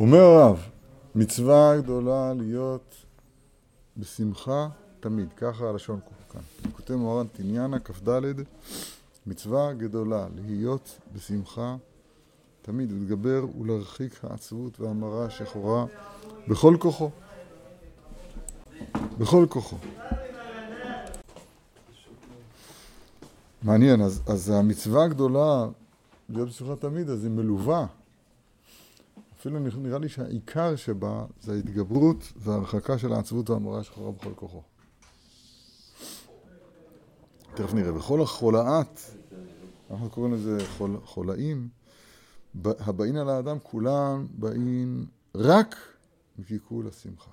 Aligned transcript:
אומר 0.00 0.18
הרב, 0.18 0.62
מצווה 1.14 1.80
גדולה 1.80 2.32
להיות 2.34 2.94
בשמחה 3.96 4.68
תמיד, 5.00 5.28
ככה 5.36 5.68
הלשון 5.68 6.00
כאן. 6.32 6.40
כותב 6.72 6.94
מוהר"ן 6.94 7.26
תניאנה, 7.26 7.78
כ"ד, 7.78 8.08
מצווה 9.26 9.72
גדולה, 9.72 10.26
להיות 10.46 10.98
בשמחה 11.12 11.76
תמיד, 12.62 12.92
להתגבר 12.92 13.44
ולהרחיק 13.60 14.24
העצבות 14.24 14.80
והמרה 14.80 15.24
השחורה 15.24 15.84
בכל 16.48 16.76
כוחו. 16.80 17.10
בכל 19.18 19.46
כוחו. 19.48 19.76
מעניין, 23.62 24.00
אז, 24.00 24.22
אז 24.26 24.50
המצווה 24.50 25.04
הגדולה 25.04 25.66
להיות 26.28 26.48
בשמחה 26.48 26.76
תמיד, 26.76 27.10
אז 27.10 27.24
היא 27.24 27.32
מלווה. 27.32 27.86
אפילו 29.46 29.60
נראה 29.60 29.98
לי 29.98 30.08
שהעיקר 30.08 30.76
שבה 30.76 31.24
זה 31.40 31.52
ההתגברות 31.52 32.32
וההרחקה 32.36 32.98
של 32.98 33.12
העצבות 33.12 33.50
והמורה 33.50 33.80
השחורה 33.80 34.12
בכל 34.12 34.34
כוחו. 34.34 34.62
תכף 37.54 37.74
נראה. 37.74 37.92
בכל 37.92 38.22
החולאת, 38.22 39.00
אנחנו 39.90 40.10
קוראים 40.10 40.34
לזה 40.34 40.58
חול, 40.76 40.96
חולאים, 41.04 41.68
הבאים 42.64 43.16
על 43.16 43.28
האדם 43.28 43.58
כולם 43.62 44.26
באים 44.30 45.06
רק 45.34 45.76
מקיקול 46.38 46.88
השמחה. 46.88 47.30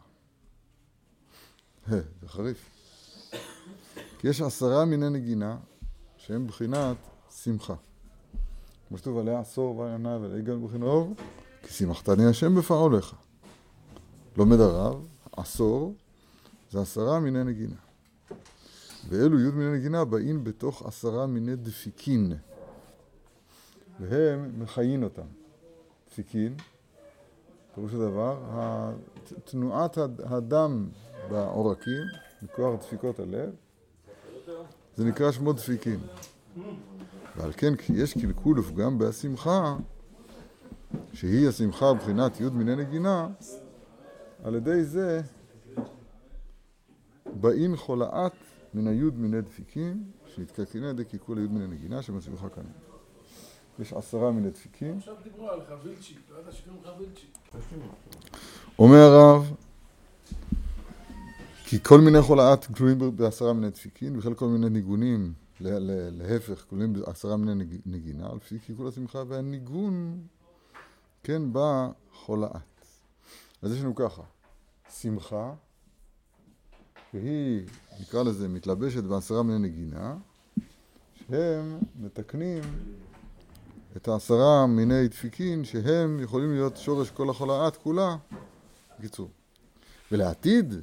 זה 1.88 2.28
חריף. 2.28 2.70
כי 4.20 4.28
יש 4.28 4.41
עשרה 4.41 4.86
מיני 4.86 5.10
נגינה 5.10 5.58
שהם 6.18 6.48
בחינת 6.48 6.98
שמחה. 7.44 7.76
כמו 8.88 8.98
שכתוב 8.98 9.18
עליה 9.18 9.40
עשור 9.40 9.78
ועיינה 9.78 10.18
ולעיגל 10.22 10.58
בחינוב, 10.58 11.14
כי 11.64 11.74
שימחתני 11.74 12.26
השם 12.26 12.56
בפעולך. 12.56 13.14
לומד 14.38 14.60
הרב, 14.60 15.06
עשור 15.32 15.96
זה 16.72 16.82
עשרה 16.82 17.20
מיני 17.20 17.44
נגינה. 17.44 17.76
ואלו 19.10 19.40
י' 19.40 19.52
מיני 19.52 19.77
נגינה 19.77 20.05
באים 20.05 20.44
בתוך 20.44 20.85
עשרה 20.85 21.27
מיני 21.27 21.55
דפיקין. 21.55 22.34
והם 24.00 24.52
מחיין 24.60 25.04
אותם. 25.04 25.27
דפיקין, 26.10 26.55
פירוש 27.76 27.94
הדבר, 27.94 28.38
תנועת 29.44 29.98
הדם 30.24 30.90
בעורקים, 31.30 32.04
מכוח 32.41 32.80
דפיקות 32.80 33.20
הלב, 33.20 33.50
זה 34.96 35.05
נקרא 35.05 35.32
שמו 35.32 35.54
דפיקין. 35.54 36.00
ועל 37.38 37.52
כן 37.57 37.74
יש 37.94 38.13
קלקול 38.13 38.60
ופגם 38.60 38.98
בהשמחה, 38.98 39.76
שהיא 41.14 41.48
השמחה 41.48 41.94
מבחינת 41.94 42.40
י' 42.40 42.50
מיני 42.50 42.76
נגינה, 42.76 43.28
על 44.44 44.56
ידי 44.56 44.84
זה 44.84 45.22
באין 47.26 47.76
חולאת 47.76 48.34
מן 48.74 48.88
הי' 48.88 49.04
מיני 49.16 49.42
דפיקים, 49.42 50.04
שנתקלקלין 50.26 50.84
על 50.84 50.90
ידי 50.90 51.06
קלקול 51.06 51.38
הי' 51.38 51.48
מיני 51.48 51.68
נגינה, 51.68 52.02
שמצליחה 52.02 52.50
כאן. 52.50 52.64
יש 53.80 53.94
עשרה 53.94 54.32
מיני 54.32 54.50
דפיקים. 54.50 54.98
עכשיו 54.98 55.16
דיברו 55.24 55.50
על 55.50 55.60
חבילצ'י, 55.70 56.16
לא 56.32 56.40
ידע 56.40 56.52
שקוראים 56.52 56.82
חבילצ'י. 56.84 57.28
אומר 58.80 58.98
הרב, 58.98 59.54
כי 61.66 61.84
כל 61.84 62.02
מיני 62.02 62.22
חולאת 62.22 62.66
כלולים 62.66 63.16
בעשרה 63.16 63.54
מיני 63.54 63.70
דפיקין, 63.70 64.18
וכן 64.18 64.34
כל 64.34 64.47
מיני 64.47 64.69
ניגונים, 64.69 65.34
להפך, 65.59 66.66
כלולים 66.69 66.94
בעשרה 66.94 67.38
מיני 67.38 67.66
נגינה, 67.86 68.30
לפי 68.36 68.59
קלקול 68.59 68.88
השמחה 68.88 69.24
והניגון, 69.28 70.19
כן 71.24 71.53
בא 71.53 71.90
חולאת. 72.14 72.52
אז 73.62 73.74
יש 73.74 73.81
לנו 73.81 73.96
ככה, 73.96 74.22
שמחה, 74.90 75.53
שהיא, 77.12 77.68
נקרא 78.02 78.24
לזה, 78.24 78.47
מתלבשת 78.47 79.03
בעשרה 79.03 79.44
מיני 79.44 79.59
נגינה, 79.59 80.16
שהם 81.28 81.79
מתקנים 82.00 82.63
את 83.97 84.07
העשרה 84.07 84.68
מיני 84.68 85.07
דפיקין, 85.07 85.63
שהם 85.63 86.19
יכולים 86.19 86.51
להיות 86.51 86.78
שורש 86.78 87.12
כל 87.12 87.29
החולאת 87.29 87.78
כולה. 87.78 88.16
בקיצור. 89.00 89.29
ולעתיד, 90.12 90.74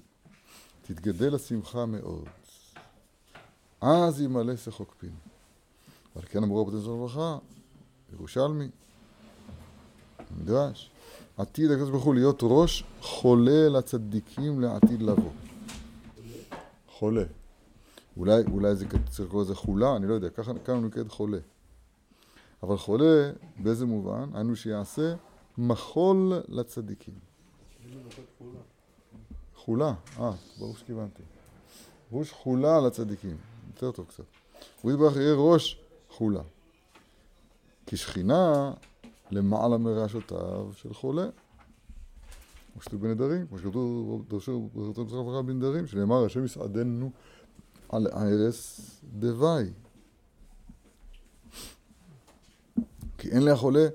תתגדל 0.83 1.35
השמחה 1.35 1.87
מאוד. 1.87 2.25
אז 3.81 4.21
ימלא 4.21 4.57
שחוק 4.57 4.95
פין. 4.99 5.15
ועל 6.17 6.25
כן 6.25 6.43
אמרו 6.43 6.61
רבותינו 6.61 6.83
של 6.83 6.91
הרווחה, 6.91 7.39
ירושלמי, 8.13 8.69
מדרש, 10.37 10.91
עתיד 11.37 11.71
הקדוש 11.71 11.91
ברוך 11.91 12.05
הוא 12.05 12.15
להיות 12.15 12.39
ראש 12.43 12.85
חולה 13.01 13.69
לצדיקים 13.69 14.61
לעתיד 14.61 15.03
לבוא. 15.03 15.31
חולה. 16.89 17.25
אולי, 18.17 18.43
אולי 18.53 18.77
זה 18.77 18.87
צריך 19.11 19.29
לקרוא 19.29 19.43
לזה 19.43 19.55
חולה, 19.55 19.97
אני 19.97 20.07
לא 20.07 20.15
יודע, 20.15 20.31
ככה 20.31 20.53
כאן 20.65 20.75
הוא 20.75 20.87
נקרא 20.87 21.03
חולה. 21.09 21.39
אבל 22.63 22.77
חולה, 22.77 23.31
באיזה 23.59 23.87
מובן? 23.87 24.31
היינו 24.35 24.57
שיעשה 24.57 25.15
מחול 25.59 26.33
לצדיקים. 26.49 27.15
חולה, 29.55 29.95
אה, 30.21 30.31
ברור 30.59 30.77
שכיוונתי. 30.77 31.23
ראש 32.13 32.33
חולה 32.33 32.81
לצדיקים, 32.81 33.37
יותר 33.75 33.93
טוב 33.93 34.07
קצת. 34.07 34.25
הוא 34.83 34.93
יתברך 34.93 35.17
יהיה 35.17 35.35
ראש 35.35 35.81
חולה. 36.11 36.43
כי 37.87 37.97
שכינה 37.97 38.73
למעלה 39.31 39.79
מרעשותיו 39.79 40.71
של 40.75 40.95
חולה. 40.95 41.29
כמו 42.73 42.83
שכתוב 42.83 43.03
בנדרים, 43.03 43.47
כמו 43.47 43.59
שכתוב 43.59 44.25
דרשו 44.29 44.69
ברכה 45.25 45.43
בנדרים, 45.43 45.87
שנאמר 45.87 46.25
השם 46.25 46.45
יסעדנו 46.45 47.11
על 47.89 48.07
ערש 48.07 48.81
דווי. 49.05 49.71
כי 53.19 53.31
אין 53.31 53.45
לחולה, 53.45 53.89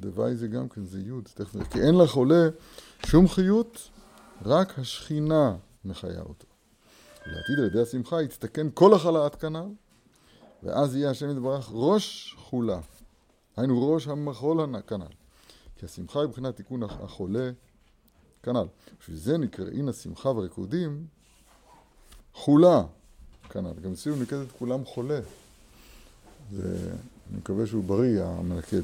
דווי 0.00 0.36
זה 0.36 0.48
גם 0.48 0.68
כן, 0.68 0.84
זה 0.84 1.00
י', 1.00 1.12
תכף 1.34 1.68
כי 1.70 1.80
אין 1.80 1.98
לחולה 1.98 2.48
שום 3.06 3.28
חיות, 3.28 3.90
רק 4.44 4.78
השכינה 4.78 5.56
מחיה 5.84 6.20
אותו. 6.20 6.46
ולעתיד 7.26 7.58
על 7.58 7.66
ידי 7.66 7.82
השמחה 7.82 8.22
יתתקן 8.22 8.68
כל 8.74 8.94
החלאת 8.94 9.34
כנ"ל, 9.34 9.68
ואז 10.62 10.96
יהיה 10.96 11.10
השם 11.10 11.30
יתברך 11.30 11.68
ראש 11.72 12.34
חולה. 12.38 12.80
היינו 13.56 13.92
ראש 13.92 14.08
המחול 14.08 14.80
כנ"ל. 14.86 15.04
כי 15.76 15.84
השמחה 15.86 16.20
היא 16.20 16.28
מבחינת 16.28 16.56
תיקון 16.56 16.82
החולה 16.82 17.50
כנ"ל. 18.42 18.66
בשביל 19.00 19.16
זה 19.16 19.38
נקראים 19.38 19.88
השמחה 19.88 20.28
והריקודים 20.28 21.06
חולה 22.34 22.82
כנ"ל. 23.50 23.72
גם 23.82 23.92
אצלנו 23.92 24.16
נקראת 24.16 24.46
את 24.46 24.52
כולם 24.58 24.84
חולה. 24.84 25.20
זה, 26.52 26.92
אני 27.30 27.38
מקווה 27.38 27.66
שהוא 27.66 27.84
בריא, 27.84 28.22
המנקד. 28.22 28.82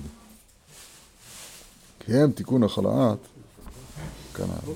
כי 2.00 2.16
הם 2.16 2.32
תיקון 2.32 2.62
החלאת 2.62 3.19
כנ"ל. 4.34 4.66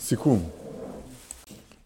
סיכום. 0.00 0.48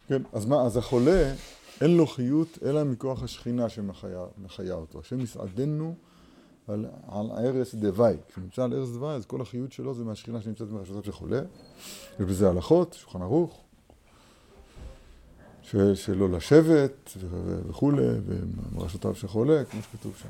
כן, 0.09 0.23
אז 0.33 0.47
מה, 0.47 0.63
אז 0.63 0.77
החולה, 0.77 1.35
אין 1.81 1.97
לו 1.97 2.07
חיות 2.07 2.59
אלא 2.63 2.85
מכוח 2.85 3.23
השכינה 3.23 3.69
שמחיה 3.69 4.75
אותו. 4.75 5.01
השם 5.01 5.21
יסעדנו 5.21 5.95
על, 6.69 6.87
על 7.09 7.31
ערש 7.31 7.75
דווי. 7.75 8.17
כשנמצא 8.29 8.65
על 8.65 8.73
ערש 8.73 8.89
דווי, 8.89 9.15
אז 9.15 9.27
כל 9.27 9.41
החיות 9.41 9.73
שלו 9.73 9.95
זה 9.95 10.05
מהשכינה 10.05 10.41
שנמצאת 10.41 10.71
מרשתיו 10.71 11.05
של 11.05 11.13
חולה. 11.13 11.41
ובזה 12.21 12.49
הלכות, 12.49 12.93
שולחן 12.93 13.23
ערוך, 13.23 13.65
שלא 15.95 16.31
לשבת 16.31 17.11
וכולי, 17.69 18.07
ומרשתיו 18.27 19.15
של 19.15 19.29
חולה, 19.29 19.65
כמו 19.65 19.83
שכתוב 19.83 20.17
שם. 20.17 20.29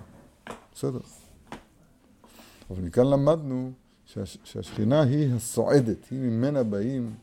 בסדר. 0.75 1.01
אבל 2.71 2.83
מכאן 2.83 3.07
למדנו 3.07 3.73
שהש, 4.05 4.39
שהשכינה 4.45 5.03
היא 5.03 5.35
הסועדת, 5.35 6.09
היא 6.11 6.19
ממנה 6.19 6.63
באים. 6.63 7.15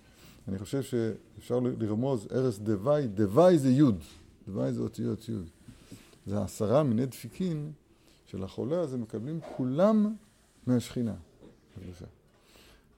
אני 0.47 0.59
חושב 0.59 0.81
שאפשר 0.81 1.59
לרמוז 1.59 2.27
ערש 2.30 2.57
דווי, 2.57 3.07
דווי 3.07 3.57
זה 3.57 3.71
יוד, 3.71 4.03
דווי 4.47 4.74
זה 4.74 4.81
אותיות 4.81 5.30
יוד. 5.30 5.50
זה 6.25 6.44
עשרה 6.44 6.83
מיני 6.83 7.06
דפיקין 7.06 7.71
של 8.31 8.44
החולה 8.44 8.80
הזה 8.80 8.98
מקבלים 8.98 9.39
כולם 9.57 10.16
מהשכינה. 10.68 11.13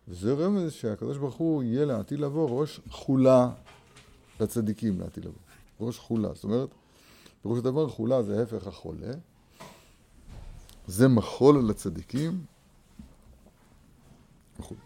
וזה 0.07 0.33
רמז 0.33 0.71
שהקדוש 0.71 1.17
ברוך 1.17 1.35
הוא 1.35 1.63
יהיה 1.63 1.85
לעתיד 1.85 2.19
לבוא 2.19 2.61
ראש 2.61 2.81
חולה 2.89 3.49
לצדיקים 4.39 4.99
לעתיד 4.99 5.25
לבוא. 5.25 5.39
ראש 5.79 5.99
חולה. 5.99 6.33
זאת 6.33 6.43
אומרת, 6.43 6.69
פירוש 7.41 7.59
הדבר 7.59 7.89
חולה 7.89 8.23
זה 8.23 8.39
ההפך 8.39 8.67
החולה. 8.67 9.13
זה 10.87 11.07
מחול 11.07 11.69
לצדיקים. 11.69 12.45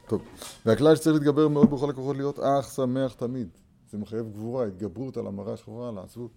טוב, 0.08 0.22
והכלל 0.66 0.96
שצריך 0.96 1.16
להתגבר 1.16 1.48
מאוד 1.48 1.72
בכל 1.72 1.90
הכוחות 1.90 2.16
להיות 2.16 2.40
אך 2.40 2.72
שמח 2.76 3.14
תמיד. 3.14 3.50
זה 3.92 3.98
מחייב 3.98 4.32
גבורה, 4.34 4.66
התגברות 4.66 5.18
על 5.18 5.28
המראה 5.28 5.54
השחורה, 5.54 5.90
על 5.90 5.98
העצבות. 5.98 6.32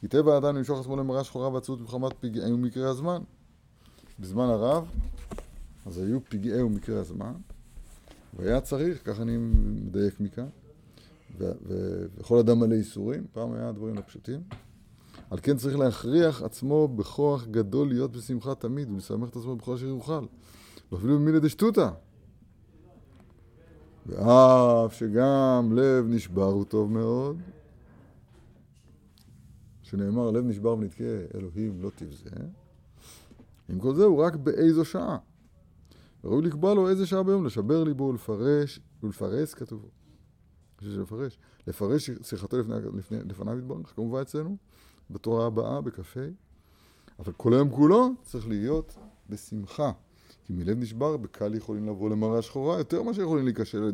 כי 0.00 0.08
טבע 0.08 0.34
האדם 0.34 0.56
למשוך 0.56 0.80
עצמו 0.80 0.96
למראה 0.96 1.24
שחורה 1.24 1.48
ועצבות 1.48 1.80
מחמת 1.80 2.12
פגעי 2.20 2.52
ומקרי 2.52 2.84
הזמן. 2.84 3.22
בזמן 4.20 4.44
הרב, 4.44 4.86
אז 5.86 5.98
היו 5.98 6.18
פגעי 6.28 6.62
ומקרי 6.62 6.98
הזמן, 6.98 7.32
והיה 8.36 8.60
צריך, 8.60 9.06
ככה 9.06 9.22
אני 9.22 9.36
מדייק 9.86 10.20
מכאן, 10.20 10.48
וכל 11.38 12.38
אדם 12.38 12.58
מלא 12.60 12.74
ייסורים, 12.74 13.26
פעם 13.32 13.52
היה 13.52 13.72
דברים 13.72 13.94
לא 13.94 14.00
פשוטים. 14.00 14.40
על 15.30 15.38
כן 15.42 15.56
צריך 15.56 15.78
להכריח 15.78 16.42
עצמו 16.42 16.88
בכוח 16.88 17.46
גדול 17.46 17.88
להיות 17.88 18.12
בשמחה 18.12 18.54
תמיד 18.54 18.90
ולשמח 18.90 19.28
את 19.28 19.36
עצמו 19.36 19.56
בכל 19.56 19.74
אשר 19.74 19.86
יוכל. 19.86 20.24
ואפילו 20.92 21.18
במילי 21.18 21.40
דשטותא. 21.40 21.90
ואף 24.06 24.94
שגם 24.94 25.72
לב 25.72 26.04
נשבר 26.08 26.44
הוא 26.44 26.64
טוב 26.64 26.92
מאוד, 26.92 27.36
שנאמר 29.88 30.30
לב 30.30 30.44
נשבר 30.44 30.74
ונתקה 30.74 31.04
אלוהים 31.34 31.82
לא 31.82 31.90
תבזה, 31.94 32.30
עם 33.68 33.80
כל 33.80 33.94
זה 33.94 34.04
הוא 34.04 34.22
רק 34.22 34.36
באיזו 34.36 34.84
שעה. 34.84 35.18
ראוי 36.24 36.42
לקבוע 36.42 36.74
לו 36.74 36.88
איזה 36.88 37.06
שעה 37.06 37.22
ביום, 37.22 37.46
לשבר 37.46 37.84
ליבו 37.84 38.04
ולפרש, 38.04 38.80
ולפרס 39.02 39.54
כתובו. 39.54 39.88
לפרש, 40.82 41.38
לפרש 41.66 42.10
שיחתו 42.22 42.58
לפני, 42.58 42.74
לפני, 42.98 43.18
לפניו 43.28 43.58
יתברך, 43.58 43.92
כמובן 43.96 44.20
אצלנו, 44.20 44.56
בתורה 45.10 45.46
הבאה, 45.46 45.80
בכ"ה. 45.80 46.20
אבל 47.18 47.32
כל 47.36 47.54
היום 47.54 47.70
כולו 47.70 48.10
צריך 48.22 48.48
להיות 48.48 48.96
בשמחה. 49.30 49.92
כי 50.44 50.52
מלב 50.52 50.78
נשבר, 50.78 51.16
בקל 51.16 51.54
יכולים 51.54 51.88
לבוא 51.88 52.10
למראה 52.10 52.42
שחורה, 52.42 52.78
יותר 52.78 53.02
ממה 53.02 53.14
שיכולים 53.14 53.44
להיכשל 53.44 53.92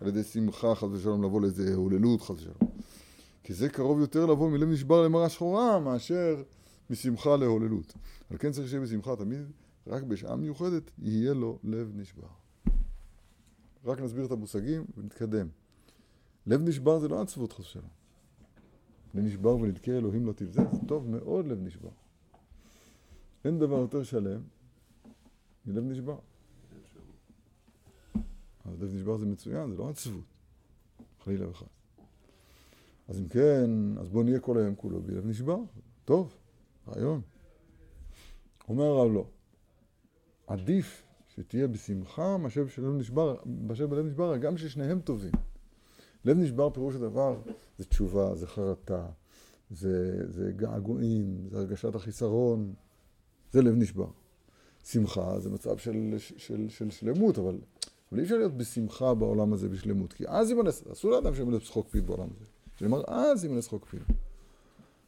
על 0.00 0.08
ידי 0.08 0.22
שמחה, 0.22 0.74
חס 0.74 0.88
ושלום, 0.92 1.24
לבוא 1.24 1.40
לאיזה 1.40 1.74
הוללות, 1.74 2.22
חס 2.22 2.30
ושלום. 2.30 2.73
כי 3.44 3.54
זה 3.54 3.68
קרוב 3.68 4.00
יותר 4.00 4.26
לבוא 4.26 4.50
מלב 4.50 4.68
נשבר 4.68 5.04
למראה 5.04 5.28
שחורה, 5.28 5.80
מאשר 5.80 6.42
משמחה 6.90 7.36
להוללות. 7.36 7.94
על 8.30 8.38
כן 8.38 8.52
צריך 8.52 8.68
שיהיה 8.68 8.82
בשמחה 8.82 9.16
תמיד, 9.16 9.46
רק 9.86 10.02
בשעה 10.02 10.36
מיוחדת 10.36 10.90
יהיה 10.98 11.34
לו 11.34 11.58
לב 11.64 11.92
נשבר. 11.94 12.28
רק 13.84 14.00
נסביר 14.00 14.24
את 14.24 14.30
המושגים 14.30 14.84
ונתקדם. 14.96 15.48
לב 16.46 16.60
נשבר 16.68 16.98
זה 16.98 17.08
לא 17.08 17.22
עצבות 17.22 17.52
חס 17.52 17.60
ושלום. 17.60 17.88
לב 19.14 19.24
נשבר 19.24 19.56
ונדכה 19.56 19.92
אלוהים 19.92 20.26
לא 20.26 20.32
תבזה, 20.32 20.60
זה 20.72 20.78
טוב 20.88 21.08
מאוד 21.10 21.46
לב 21.46 21.62
נשבר. 21.62 21.90
אין 23.44 23.58
דבר 23.58 23.76
יותר 23.78 24.02
שלם 24.02 24.42
מלב 25.66 25.84
נשבר. 25.84 26.18
אז 28.64 28.82
לב 28.82 28.94
נשבר 28.94 29.16
זה 29.16 29.26
מצוין, 29.26 29.70
זה 29.70 29.76
לא 29.76 29.88
עצבות. 29.88 30.24
חלילה 31.24 31.48
וחס. 31.48 31.83
אז 33.08 33.18
אם 33.18 33.28
כן, 33.28 33.70
אז 34.00 34.08
בואו 34.08 34.22
נהיה 34.22 34.40
כל 34.40 34.58
היום 34.58 34.74
כולו 34.74 35.02
בלב 35.02 35.26
נשבר. 35.26 35.58
טוב, 36.04 36.34
רעיון. 36.88 37.20
אומר 38.68 38.84
הרב 38.84 39.12
לא. 39.12 39.26
עדיף 40.46 41.02
שתהיה 41.28 41.66
בשמחה 41.66 42.36
מאשר 42.36 42.64
בלב 42.78 42.94
נשבר, 42.94 43.36
מאשר 43.46 43.86
בלב 43.86 44.06
נשבר, 44.06 44.36
גם 44.36 44.56
ששניהם 44.56 45.00
טובים. 45.00 45.32
לב 46.24 46.38
נשבר 46.38 46.70
פירוש 46.70 46.94
הדבר 46.94 47.40
זה 47.78 47.84
תשובה, 47.84 48.34
זה 48.34 48.46
חרטה, 48.46 49.06
זה, 49.70 50.24
זה 50.28 50.52
געגועים, 50.56 51.46
זה 51.50 51.58
הרגשת 51.58 51.94
החיסרון, 51.94 52.74
זה 53.52 53.62
לב 53.62 53.74
נשבר. 53.76 54.08
שמחה 54.84 55.40
זה 55.40 55.50
מצב 55.50 55.78
של, 55.78 56.14
של, 56.18 56.38
של, 56.38 56.68
של 56.68 56.90
שלמות, 56.90 57.38
אבל, 57.38 57.58
אבל 58.12 58.18
אי 58.18 58.24
אפשר 58.24 58.36
להיות 58.36 58.56
בשמחה 58.56 59.14
בעולם 59.14 59.52
הזה 59.52 59.68
בשלמות, 59.68 60.12
כי 60.12 60.24
אז 60.28 60.50
ימנס, 60.50 60.86
אסור 60.86 61.10
לאדם 61.10 61.34
שימנס 61.34 61.64
צחוק 61.64 61.88
פיו 61.88 62.02
בעולם 62.02 62.28
הזה. 62.36 62.53
שנאמר, 62.76 63.02
אז 63.06 63.44
ימנס 63.44 63.64
צחוק 63.64 63.84
פיו. 63.84 64.00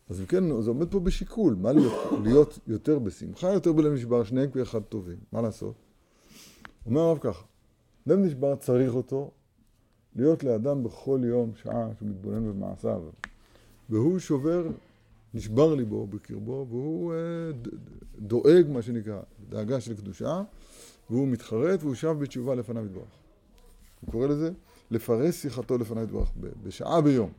אז 0.08 0.22
כן, 0.28 0.62
זה 0.62 0.70
עומד 0.70 0.90
פה 0.90 1.00
בשיקול, 1.00 1.56
מה 1.60 1.72
להיות, 1.72 1.92
להיות 2.22 2.58
יותר 2.66 2.98
בשמחה, 2.98 3.52
יותר 3.52 3.72
בלב 3.72 3.92
נשבר, 3.92 4.24
שניהם 4.24 4.50
כאחד 4.50 4.82
טובים, 4.82 5.16
מה 5.32 5.42
לעשות? 5.42 5.74
אומר 6.86 7.00
הרב 7.00 7.18
ככה, 7.18 7.44
לב 8.06 8.18
נשבר 8.18 8.56
צריך 8.56 8.94
אותו 8.94 9.30
להיות 10.16 10.44
לאדם 10.44 10.82
בכל 10.82 11.20
יום 11.24 11.52
שעה 11.62 11.88
שהוא 11.98 12.08
מתבונן 12.08 12.48
במעשיו, 12.48 13.02
והוא 13.90 14.19
שובר, 14.19 14.66
נשבר 15.34 15.74
ליבו 15.74 16.06
בקרבו, 16.06 16.66
והוא 16.70 17.12
אה, 17.12 17.19
דואג, 18.19 18.66
מה 18.69 18.82
שנקרא, 18.82 19.20
דאגה 19.48 19.80
של 19.80 19.96
קדושה, 19.96 20.42
והוא 21.10 21.28
מתחרט 21.28 21.82
והוא 21.82 21.94
שב 21.94 22.16
בתשובה 22.19 22.54
לפניו 22.54 22.84
יתברך. 22.84 23.19
הוא 24.00 24.12
קורא 24.12 24.26
לזה 24.26 24.50
לפרס 24.90 25.42
שיחתו 25.42 25.78
לפניו 25.78 26.04
יתברך, 26.04 26.32
בשעה 26.64 27.00
ביום. 27.00 27.32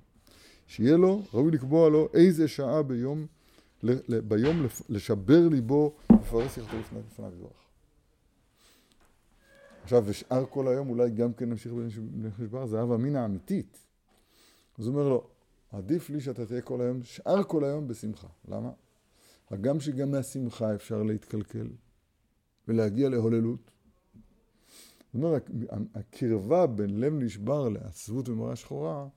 שיהיה 0.68 0.98
לו, 0.98 1.22
ראוי 1.34 1.52
לקבוע 1.52 1.90
לו 1.90 2.08
איזה 2.14 2.48
שעה 2.48 2.84
ביום, 2.84 3.25
ביום 4.28 4.66
לשבר 4.90 5.48
ליבו, 5.48 5.94
לפרס 6.12 6.56
שיחתו 6.56 6.78
לפניו 6.80 7.02
יתברך. 7.31 7.52
עכשיו, 9.84 10.04
ושאר 10.06 10.46
כל 10.46 10.68
היום 10.68 10.90
אולי 10.90 11.10
גם 11.10 11.34
כן 11.34 11.50
נמשיך 11.50 11.74
בנשבר, 11.98 12.66
זה 12.66 12.80
אהבה 12.80 12.96
אמינא 12.96 13.25
אמיתית. 13.25 13.78
אז 14.78 14.88
הוא 14.88 14.96
אומר 14.96 15.10
לו, 15.10 15.28
עדיף 15.72 16.10
לי 16.10 16.22
שאתה 16.22 16.46
תהיה 16.46 16.62
כל 16.62 16.81
היום, 16.81 17.04
שאר 17.04 17.44
כל 17.44 17.64
היום 17.64 17.88
בשמחה. 17.88 18.28
למה? 18.48 18.69
הגם 19.52 19.80
שגם 19.80 20.12
מהשמחה 20.12 20.75
אפשר 20.75 21.04
להתקלקל 21.04 21.68
ולהגיע 22.68 23.10
להוללות. 23.10 23.72
זאת 25.14 25.24
אומרת, 25.24 25.50
הקרבה 25.96 26.68
בין 26.68 27.00
לב 27.00 27.14
נשבר 27.14 27.69
לעצבות 27.69 28.30
ומראה 28.30 28.56
שחורה 28.56 29.08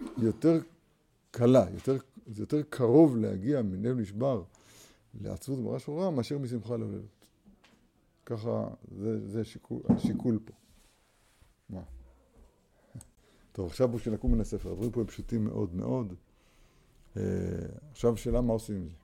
היא 0.00 0.24
יותר 0.24 0.60
קלה, 1.36 1.64
יותר, 1.74 1.96
זה 2.26 2.42
יותר 2.42 2.62
קרוב 2.62 3.16
להגיע 3.16 3.62
מלב 3.62 3.96
נשבר 3.98 4.42
לעצבות 5.20 5.58
ומראה 5.58 5.78
שחורה 5.78 6.10
מאשר 6.10 6.38
משמחה 6.38 6.76
להוללות. 6.76 7.26
ככה, 8.26 8.68
זה, 8.98 9.28
זה 9.28 9.44
שיקול, 9.44 9.82
השיקול 9.88 10.38
פה. 10.44 10.52
מה? 11.68 11.82
טוב, 13.52 13.66
עכשיו 13.66 13.88
בשביל 13.88 14.14
לקום 14.14 14.32
מן 14.32 14.40
הספר. 14.40 14.70
הדברים 14.70 14.90
פה 14.90 15.00
הם 15.00 15.06
פשוטים 15.06 15.44
מאוד 15.44 15.74
מאוד. 15.74 16.14
אה, 17.16 17.22
עכשיו 17.90 18.16
שאלה 18.16 18.40
מה 18.40 18.52
עושים 18.52 18.76
עם 18.76 18.88
זה. 18.88 18.94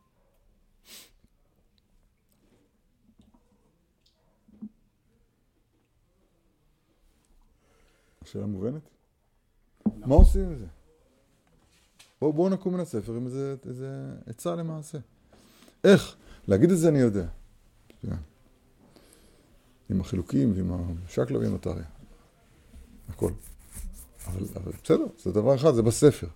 השאלה 8.22 8.46
מובנת? 8.46 8.82
מה 9.86 10.14
עושים 10.14 10.42
עם 10.44 10.56
זה? 10.56 10.66
בואו 12.22 12.32
בוא 12.32 12.50
נקום 12.50 12.74
מן 12.74 12.80
הספר 12.80 13.14
עם 13.14 13.26
איזה, 13.26 13.54
איזה 13.66 13.88
עצה 14.26 14.56
למעשה. 14.56 14.98
איך? 15.84 16.16
להגיד 16.48 16.70
את 16.70 16.78
זה 16.78 16.88
אני 16.88 16.98
יודע. 16.98 17.26
עם 19.90 20.00
החילוקים 20.00 20.52
ועם 20.56 20.70
השקלא 21.06 21.38
ועם 21.38 21.54
הטריא. 21.54 21.84
הכל. 23.08 23.32
אבל, 24.26 24.46
אבל 24.56 24.72
בסדר, 24.84 25.06
זה 25.18 25.32
דבר 25.32 25.54
אחד, 25.54 25.74
זה 25.74 25.82
בספר. 25.82 26.26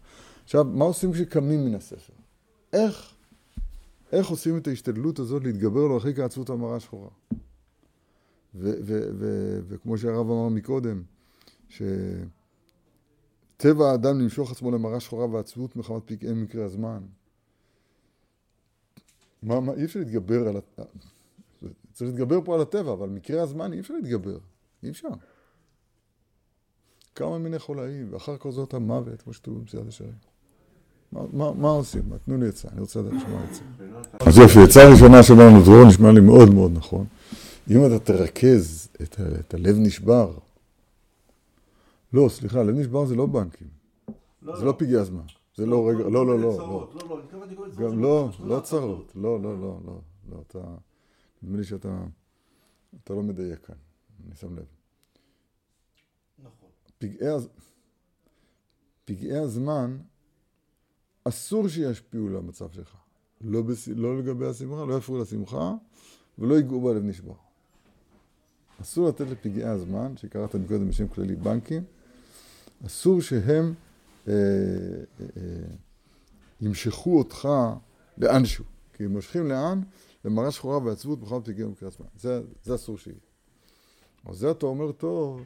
עכשיו, 0.45 0.65
מה 0.65 0.85
עושים 0.85 1.13
כשקמים 1.13 1.65
מן 1.65 1.75
הספר? 1.75 2.13
איך, 2.73 3.15
איך 4.13 4.27
עושים 4.27 4.57
את 4.57 4.69
ההשתדלות 4.69 5.19
הזאת 5.19 5.45
להתגבר 5.45 5.87
לו 5.87 5.99
אחרי 5.99 6.15
כעצבות 6.15 6.51
המרה 6.51 6.81
שחורה? 6.81 7.11
וכמו 9.69 9.99
שהרב 9.99 10.31
אמר 10.31 10.49
מקודם, 10.49 11.03
שטבע 13.57 13.91
האדם 13.91 14.21
למשוך 14.21 14.51
עצמו 14.51 14.71
למרה 14.71 15.01
שחורה 15.01 15.27
ועצבות 15.27 15.77
מחמת 15.77 16.03
פגעי 16.05 16.33
מקרה 16.33 16.65
הזמן. 16.65 16.99
מה, 19.43 19.61
מה, 19.61 19.73
אי 19.73 19.85
אפשר 19.85 20.01
להתגבר 20.01 20.49
על... 20.49 20.57
הטבע. 20.57 20.85
צריך 21.93 22.11
להתגבר 22.11 22.41
פה 22.45 22.55
על 22.55 22.61
הטבע, 22.61 22.93
אבל 22.93 23.09
מקרה 23.09 23.43
הזמן 23.43 23.73
אי 23.73 23.81
אפשר 23.81 23.95
להתגבר. 23.95 24.39
אי 24.83 24.91
אפשר. 24.91 25.09
כמה 27.15 27.39
מיני 27.39 27.59
חולאים, 27.59 28.13
ואחר 28.13 28.37
כל 28.37 28.53
זאת 28.53 28.75
המוות, 28.75 29.23
כמו 29.23 29.33
שכתוב 29.33 29.59
במסיעת 29.59 29.89
השערים. 29.89 30.15
מה, 31.13 31.21
מה, 31.33 31.53
מה 31.53 31.69
עושים? 31.69 32.03
תנו 32.25 32.37
לי 32.37 32.49
עצה, 32.49 32.69
אני 32.73 32.81
רוצה 32.81 33.01
לדעת 33.01 33.13
לשמוע 33.13 33.43
עצה. 33.43 33.63
אז 34.21 34.39
יופי, 34.39 34.59
עצה 34.69 34.91
ראשונה 34.91 35.23
שלנו, 35.23 35.63
דרור 35.63 35.85
נשמע 35.89 36.13
לי 36.13 36.21
מאוד 36.21 36.55
מאוד 36.55 36.73
נכון. 36.75 37.07
אם 37.71 37.87
אתה 37.87 37.99
תרכז 37.99 38.89
את, 39.03 39.21
את 39.41 39.55
הלב 39.55 39.77
נשבר, 39.79 40.33
לא, 42.13 42.29
סליחה, 42.29 42.63
לב 42.63 42.75
נשבר 42.75 43.07
זה 43.07 43.15
לא 43.15 43.27
בנקים. 43.27 43.69
לא, 44.43 44.57
זה 44.57 44.65
לא, 44.65 44.67
לא 44.67 44.75
פגעי 44.79 44.97
הזמן. 44.97 45.25
זה 45.57 45.67
לא 45.67 45.89
רגע, 45.89 46.09
לא, 46.09 46.27
לא, 46.27 46.39
לא. 46.39 46.89
גם 47.79 48.03
לא, 48.03 48.31
לא 48.45 48.61
צרות. 48.61 49.13
לא, 49.15 49.41
לא, 49.41 49.61
לא, 49.61 49.81
לא. 50.31 50.41
אתה... 50.41 50.77
נדמה 51.43 51.59
לי 51.59 51.65
שאתה 51.65 52.05
אתה 53.05 53.15
לא 53.15 53.23
מדייק 53.23 53.67
כאן, 53.67 53.75
אני 54.27 54.35
שם 54.35 54.57
לב. 54.57 54.65
נכון. 56.39 56.69
פגעי, 59.05 59.39
הזמן, 59.39 59.99
אסור 61.25 61.69
שישפיעו 61.69 62.29
למצב 62.29 62.71
שלך. 62.71 62.97
לא. 63.41 63.63
לא 63.97 64.19
לגבי 64.19 64.47
השמחה, 64.47 64.85
לא 64.85 64.95
יפריעו 64.95 65.23
לשמחה, 65.23 65.73
ולא 66.39 66.55
ייגעו 66.55 66.81
בלב 66.81 67.05
נשבר. 67.05 67.35
אסור 68.83 69.09
לתת 69.09 69.27
לפגעי 69.31 69.65
הזמן, 69.65 70.17
שקראת 70.17 70.55
מקודם 70.55 70.89
בשם 70.89 71.09
כללי 71.09 71.37
בנקים, 71.37 71.83
אסור 72.87 73.21
שהם 73.21 73.75
אה, 74.29 74.33
אה, 74.33 75.27
אה, 75.37 75.43
ימשכו 76.61 77.19
אותך 77.19 77.49
לאנשהו. 78.19 78.65
כי 78.93 79.05
הם 79.05 79.11
מושכים 79.11 79.47
לאן? 79.47 79.81
למראה 80.25 80.51
שחורה 80.51 80.79
ועצבות 80.79 81.21
בכל 81.21 81.41
תגיע 81.45 81.67
במקרה 81.67 81.89
עצמה. 81.89 82.07
זה, 82.17 82.41
זה 82.65 82.75
אסור 82.75 82.99
שיהיה. 82.99 83.17
אז 84.25 84.37
זה 84.37 84.51
אתה 84.51 84.67
אומר 84.67 84.93
טוב, 84.93 85.45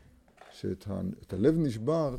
שאת 0.53 0.87
ה, 0.89 1.01
הלב 1.31 1.59
נשבר, 1.59 2.17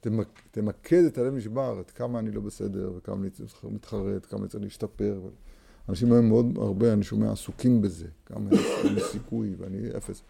תמק, 0.00 0.42
תמקד 0.50 1.04
את 1.04 1.18
הלב 1.18 1.34
נשבר, 1.34 1.80
את 1.80 1.90
כמה 1.90 2.18
אני 2.18 2.30
לא 2.30 2.40
בסדר, 2.40 2.92
וכמה 2.96 3.16
אני 3.16 3.30
מתחרט, 3.74 4.26
כמה 4.26 4.40
אני 4.40 4.48
צריך 4.48 4.64
להשתפר. 4.64 5.20
אנשים 5.88 6.12
היום 6.12 6.28
מאוד 6.28 6.46
הרבה, 6.56 6.92
אני 6.92 7.02
שומע, 7.04 7.32
עסוקים 7.32 7.82
בזה. 7.82 8.06
כמה 8.26 8.50
אין 8.84 9.00
סיכוי 9.12 9.54
ואני 9.58 9.96
אפס. 9.96 10.22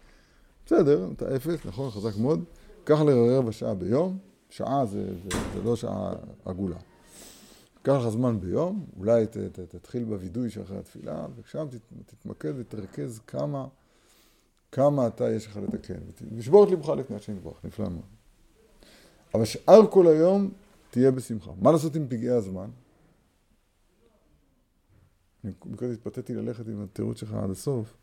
בסדר, 0.65 1.09
אתה 1.15 1.35
אפס, 1.35 1.65
נכון, 1.65 1.91
חזק 1.91 2.17
מאוד. 2.17 2.43
קח 2.83 3.01
לרבע 3.01 3.51
שעה 3.51 3.73
ביום, 3.73 4.17
שעה 4.49 4.85
זה, 4.85 5.05
זה, 5.23 5.37
זה 5.53 5.63
לא 5.63 5.75
שעה 5.75 6.13
עגולה. 6.45 6.77
קח 7.81 7.93
לך 7.93 8.09
זמן 8.09 8.39
ביום, 8.39 8.85
אולי 8.97 9.25
ת, 9.25 9.37
ת, 9.37 9.59
תתחיל 9.59 10.03
בווידוי 10.03 10.49
שאחרי 10.49 10.77
התפילה, 10.77 11.25
ושם 11.35 11.67
תת, 11.71 11.79
תתמקד 12.05 12.53
ותרכז 12.57 13.19
כמה, 13.27 13.67
כמה 14.71 15.07
אתה 15.07 15.31
יש 15.31 15.47
לך 15.47 15.57
לתקן. 15.57 15.99
ושבור 16.35 16.63
את 16.63 16.71
לבך 16.71 16.89
לפני 16.89 17.15
השם 17.15 17.37
יברך, 17.37 17.57
נפלא 17.63 17.89
מאוד. 17.89 18.01
אבל 19.33 19.45
שאר 19.45 19.87
כל 19.87 20.07
היום 20.07 20.49
תהיה 20.89 21.11
בשמחה. 21.11 21.51
מה 21.61 21.71
לעשות 21.71 21.95
עם 21.95 22.07
פגעי 22.09 22.29
הזמן? 22.29 22.69
קודם 25.75 25.91
התפתיתי 25.91 26.33
ללכת 26.33 26.67
עם 26.67 26.83
התירוץ 26.83 27.19
שלך 27.19 27.33
עד 27.33 27.49
הסוף, 27.49 27.93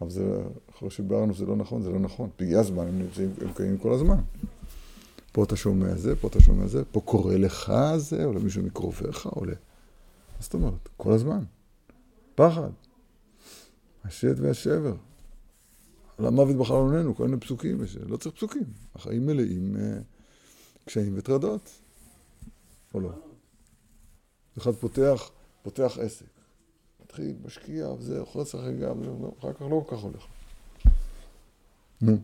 אבל 0.00 0.10
זה, 0.10 0.42
אחרי 0.70 0.90
שביארנו 0.90 1.34
שזה 1.34 1.46
לא 1.46 1.56
נכון, 1.56 1.82
זה 1.82 1.90
לא 1.90 1.98
נכון. 1.98 2.30
פגעי 2.36 2.56
הזמן 2.56 2.86
הם 2.86 2.98
נמצאים, 2.98 3.30
הם 3.40 3.52
קיימים 3.52 3.78
כל 3.78 3.92
הזמן. 3.92 4.20
פה 5.32 5.44
אתה 5.44 5.56
שומע 5.56 5.94
זה, 5.96 6.16
פה 6.16 6.28
אתה 6.28 6.40
שומע 6.40 6.66
זה, 6.66 6.84
פה 6.84 7.00
קורה 7.00 7.36
לך 7.36 7.72
זה, 7.96 8.24
או 8.24 8.32
למישהו 8.32 8.62
מקרוביך, 8.62 9.26
או 9.26 9.44
ל... 9.44 9.48
מה 9.48 9.54
זאת 10.40 10.54
אומרת? 10.54 10.88
כל 10.96 11.12
הזמן. 11.12 11.44
פחד. 12.34 12.70
השד 14.04 14.40
והשבר. 14.40 14.94
על 16.18 16.26
המוות 16.26 16.56
בחלוננו, 16.56 17.14
כל 17.14 17.24
מיני 17.24 17.40
פסוקים, 17.40 17.78
לא 18.06 18.16
צריך 18.16 18.34
פסוקים. 18.34 18.64
החיים 18.94 19.26
מלאים 19.26 19.76
אה, 19.76 19.98
קשיים 20.84 21.12
וטרדות. 21.16 21.70
או 22.94 23.00
לא? 23.00 23.10
אחד 24.58 24.72
פותח, 24.72 25.30
פותח 25.62 25.98
עסק. 26.00 26.33
מתחיל, 27.14 27.36
משקיע, 27.44 27.88
וזה, 27.88 28.20
אוכל 28.20 28.40
לשחק 28.40 28.72
גם, 28.82 29.02
אחר 29.38 29.52
כך 29.52 29.62
לא 29.62 29.84
כל 29.86 29.96
כך 29.96 30.02
הולך. 30.02 30.26
נו, 32.00 32.16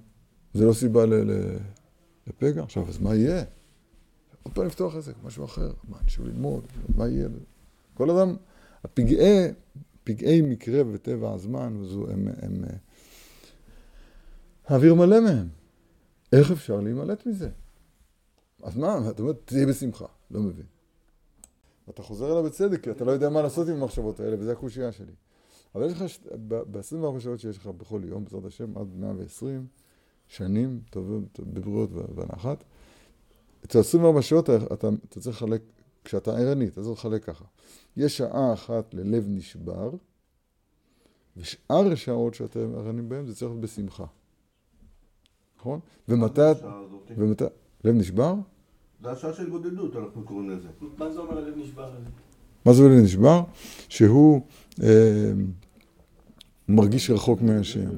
זה 0.54 0.64
לא 0.64 0.72
סיבה 0.72 1.06
ל... 1.06 1.30
לפגע. 2.26 2.62
עכשיו, 2.62 2.88
אז 2.88 2.98
מה 2.98 3.14
יהיה? 3.14 3.44
עוד 4.42 4.54
פעם 4.54 4.66
לפתוח 4.66 4.96
עסק, 4.96 5.12
משהו 5.24 5.44
אחר. 5.44 5.72
מה, 5.88 5.96
נשאר 6.04 6.24
ללמוד, 6.24 6.64
מה 6.96 7.08
יהיה? 7.08 7.28
כל 7.94 8.10
אדם, 8.10 8.36
הפגעי, 8.84 9.48
פגעי 10.04 10.40
מקרה 10.40 10.82
וטבע 10.92 11.32
הזמן, 11.32 11.82
הם, 11.92 12.08
הם, 12.08 12.28
הם 12.42 12.64
האוויר 14.66 14.94
מלא 14.94 15.20
מהם. 15.20 15.48
איך 16.32 16.50
אפשר 16.50 16.80
להימלט 16.80 17.26
מזה? 17.26 17.50
אז 18.62 18.76
מה, 18.76 19.10
אתה 19.10 19.22
אומר, 19.22 19.32
תהיה 19.44 19.66
בשמחה. 19.66 20.06
לא 20.30 20.40
מבין. 20.40 20.66
אתה 21.90 22.02
חוזר 22.02 22.32
אליו 22.32 22.42
בצדק, 22.42 22.82
כי 22.82 22.90
אתה 22.90 23.04
לא 23.04 23.10
יודע 23.10 23.28
מה 23.28 23.42
לעשות 23.42 23.68
עם 23.68 23.74
המחשבות 23.76 24.20
האלה, 24.20 24.36
וזו 24.38 24.50
הקושייה 24.50 24.92
שלי. 24.92 25.12
אבל 25.74 25.86
יש 25.86 25.92
לך, 25.92 26.02
ב-24 26.48 27.20
שעות 27.20 27.40
שיש 27.40 27.58
לך 27.58 27.66
בכל 27.66 28.00
יום, 28.04 28.24
בעזרת 28.24 28.44
השם, 28.44 28.78
עד 28.78 28.86
120, 28.94 29.66
שנים 30.28 30.80
טובות 30.90 31.40
בבריאות 31.40 31.90
ונחת. 32.14 32.64
אצל 33.64 33.78
24 33.78 34.22
שעות 34.22 34.50
אתה, 34.50 34.74
אתה, 34.74 34.88
אתה 35.08 35.20
צריך 35.20 35.42
לחלק, 35.42 35.62
כשאתה 36.04 36.38
ערני, 36.38 36.68
אתה 36.68 36.82
צריך 36.82 36.98
לחלק 36.98 37.24
ככה. 37.24 37.44
יש 37.96 38.16
שעה 38.16 38.52
אחת 38.52 38.94
ללב 38.94 39.24
נשבר, 39.28 39.90
ושאר 41.36 41.92
השעות 41.92 42.34
שאתם 42.34 42.74
ערנים 42.74 43.08
בהן 43.08 43.26
זה 43.26 43.34
צריך 43.34 43.50
להיות 43.50 43.60
בשמחה. 43.60 44.04
נכון? 45.58 45.80
ומתי... 46.08 46.40
ומתי... 47.16 47.44
לב 47.84 47.94
נשבר? 47.94 48.34
זה 49.02 49.10
השעה 49.10 49.32
של 49.32 49.50
גודדות, 49.50 49.96
אנחנו 49.96 50.22
קוראים 50.24 50.50
לזה. 50.50 50.68
מה 50.98 51.10
זה 51.10 51.20
אומר 51.20 51.38
הלב 51.38 51.56
נשבר 51.56 51.84
הזה? 51.84 52.10
מה 52.64 52.72
זה 52.72 52.82
לב 52.82 53.04
נשבר? 53.04 53.42
שהוא 53.88 54.40
אה, 54.82 55.32
מרגיש 56.68 57.10
רחוק 57.10 57.42
מהשם. 57.42 57.90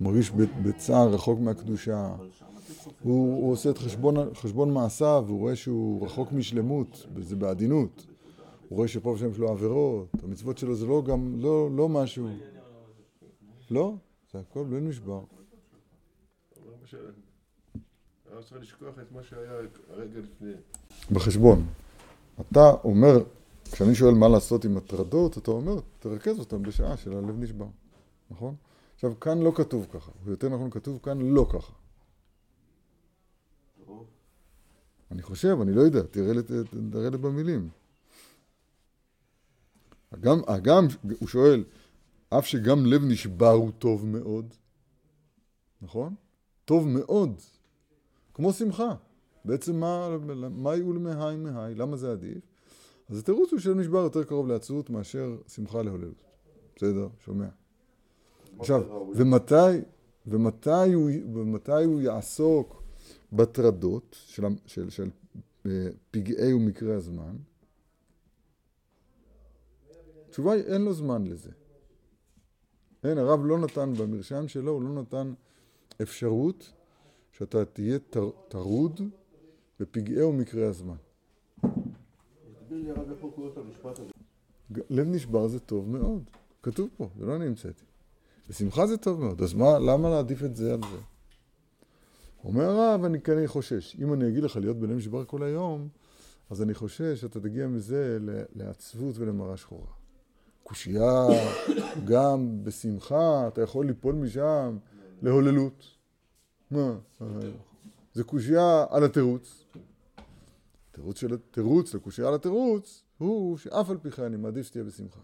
מרגיש 0.00 0.30
בצער 0.62 1.08
רחוק 1.08 1.40
מהקדושה. 1.40 2.14
הוא, 3.02 3.36
הוא 3.36 3.52
עושה 3.52 3.70
את 3.70 3.78
חשבון, 3.78 4.34
חשבון 4.34 4.74
מעשיו, 4.74 5.24
הוא 5.28 5.38
רואה 5.38 5.56
שהוא 5.56 6.06
רחוק 6.06 6.32
משלמות, 6.32 7.06
זה 7.18 7.36
בעדינות. 7.36 8.06
הוא 8.68 8.76
רואה 8.76 8.88
שפה 8.88 9.08
ושם 9.08 9.30
יש 9.30 9.38
לו 9.38 9.48
עבירות, 9.48 10.08
המצוות 10.22 10.58
שלו 10.58 10.74
זה 10.74 10.86
לא 10.86 11.02
גם, 11.06 11.34
לא, 11.38 11.70
לא 11.76 11.88
משהו. 11.88 12.28
לא, 13.70 13.94
זה 14.32 14.38
הכל 14.38 14.66
לא 14.70 14.80
נשבר. 14.80 15.20
לא 18.40 18.44
צריך 18.44 18.62
לשכוח 18.62 18.94
את 19.02 19.12
מה 19.12 19.22
שהיה 19.22 19.52
הרגע 19.90 20.20
לפני. 20.20 20.52
בחשבון. 21.10 21.66
אתה 22.40 22.70
אומר, 22.84 23.16
כשאני 23.72 23.94
שואל 23.94 24.14
מה 24.14 24.28
לעשות 24.28 24.64
עם 24.64 24.76
הטרדות, 24.76 25.38
אתה 25.38 25.50
אומר, 25.50 25.80
תרכז 25.98 26.38
אותם 26.38 26.62
בשעה 26.62 26.96
של 26.96 27.12
הלב 27.12 27.38
נשבר, 27.38 27.66
נכון? 28.30 28.54
עכשיו, 28.94 29.20
כאן 29.20 29.38
לא 29.38 29.52
כתוב 29.54 29.86
ככה, 29.92 30.10
ויותר 30.24 30.48
נכון 30.48 30.70
כתוב 30.70 31.00
כאן 31.02 31.18
לא 31.18 31.46
ככה. 31.52 31.72
אני 35.10 35.22
חושב, 35.22 35.56
אני 35.62 35.72
לא 35.72 35.80
יודע, 35.80 36.02
תראה 36.02 37.10
לי 37.10 37.18
במילים. 37.18 37.68
הגם, 40.12 40.40
הגם, 40.46 40.86
הוא 41.20 41.28
שואל, 41.28 41.64
אף 42.28 42.46
שגם 42.46 42.86
לב 42.86 43.04
נשבר 43.04 43.52
הוא 43.52 43.70
טוב 43.78 44.06
מאוד, 44.06 44.54
נכון? 45.82 46.14
טוב 46.64 46.88
מאוד, 46.88 47.40
כמו 48.34 48.52
שמחה. 48.52 48.94
בעצם 49.44 49.76
מה, 49.76 50.16
מה 50.50 50.76
יהיו 50.76 50.92
למהי 50.92 51.36
מהי? 51.36 51.74
למה 51.74 51.96
זה 51.96 52.12
עדיף? 52.12 52.38
אז 53.08 53.18
התירוץ 53.18 53.52
הוא 53.52 53.60
שלב 53.60 53.76
נשבר 53.76 53.98
יותר 53.98 54.24
קרוב 54.24 54.48
לעצבות 54.48 54.90
מאשר 54.90 55.36
שמחה 55.48 55.82
להוללות. 55.82 56.24
בסדר? 56.76 57.08
שומע. 57.24 57.48
עכשיו, 58.58 58.82
ומתי, 59.14 59.54
ומתי, 60.26 60.92
הוא, 60.94 61.10
ומתי 61.34 61.84
הוא 61.84 62.00
יעסוק 62.00 62.82
בטרדות 63.32 64.16
של, 64.26 64.42
של, 64.66 64.90
של 64.90 65.10
אה, 65.66 65.88
פגעי 66.10 66.52
ומקרי 66.52 66.94
הזמן? 66.94 67.36
התשובה 70.28 70.52
היא, 70.52 70.62
אין 70.62 70.82
לו 70.82 70.92
זמן 70.92 71.26
לזה. 71.26 71.50
אין, 73.04 73.18
הרב 73.18 73.40
לא 73.44 73.58
נתן, 73.58 73.94
במרשם 73.94 74.48
שלו, 74.48 74.72
הוא 74.72 74.82
לא 74.82 75.02
נתן 75.02 75.32
אפשרות 76.02 76.72
שאתה 77.40 77.64
תהיה 77.64 77.98
טרוד 78.48 79.00
בפגעי 79.80 80.22
ומקרי 80.22 80.64
הזמן. 80.64 80.94
לב 84.90 85.06
נשבר 85.06 85.48
זה 85.48 85.60
טוב 85.60 85.88
מאוד, 85.88 86.22
כתוב 86.62 86.88
פה, 86.96 87.08
זה 87.18 87.26
לא 87.26 87.36
אני 87.36 87.46
המצאתי. 87.46 87.84
ושמחה 88.48 88.86
זה 88.86 88.96
טוב 88.96 89.20
מאוד, 89.20 89.42
אז 89.42 89.54
מה, 89.54 89.78
למה 89.78 90.10
להעדיף 90.10 90.44
את 90.44 90.56
זה 90.56 90.72
על 90.72 90.80
זה? 90.92 90.98
אומר 92.44 92.64
הרב, 92.64 93.04
אני 93.04 93.20
כנראה 93.20 93.48
חושש. 93.48 93.96
אם 94.00 94.12
אני 94.12 94.28
אגיד 94.28 94.42
לך 94.42 94.56
להיות 94.56 94.76
בלב 94.76 94.96
נשבר 94.96 95.24
כל 95.24 95.42
היום, 95.42 95.88
אז 96.50 96.62
אני 96.62 96.74
חושש 96.74 97.20
שאתה 97.20 97.40
תגיע 97.40 97.66
מזה 97.66 98.18
לעצבות 98.54 99.18
ולמראה 99.18 99.56
שחורה. 99.56 99.92
קושייה, 100.62 101.26
גם 102.04 102.64
בשמחה, 102.64 103.48
אתה 103.48 103.62
יכול 103.62 103.86
ליפול 103.86 104.14
משם 104.14 104.78
להוללות. 105.22 105.99
מה? 106.70 106.94
זה 108.14 108.24
קושייה 108.24 108.86
על 108.90 109.04
התירוץ. 109.04 109.64
תירוץ 110.90 111.18
של 111.18 111.34
התירוץ 111.34 111.94
לקושייה 111.94 112.28
על 112.28 112.34
התירוץ 112.34 113.04
הוא 113.18 113.56
שאף 113.56 113.90
על 113.90 113.98
פי 113.98 114.10
כן 114.10 114.22
אני 114.22 114.36
מעדיף 114.36 114.66
שתהיה 114.66 114.84
בשמחה. 114.84 115.20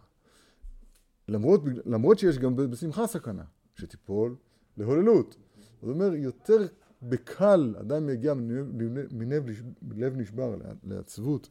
למרות, 1.29 1.61
למרות 1.85 2.19
שיש 2.19 2.39
גם 2.39 2.57
בשמחה 2.57 3.07
סכנה, 3.07 3.45
שתיפול 3.75 4.37
להוללות. 4.77 5.37
זאת 5.83 5.91
אומרת, 5.91 6.13
יותר 6.17 6.67
בקל 7.03 7.75
אדם 7.81 8.09
יגיע 8.09 8.35
מלב 9.83 10.17
נשבר 10.17 10.57
לעצבות 10.85 11.49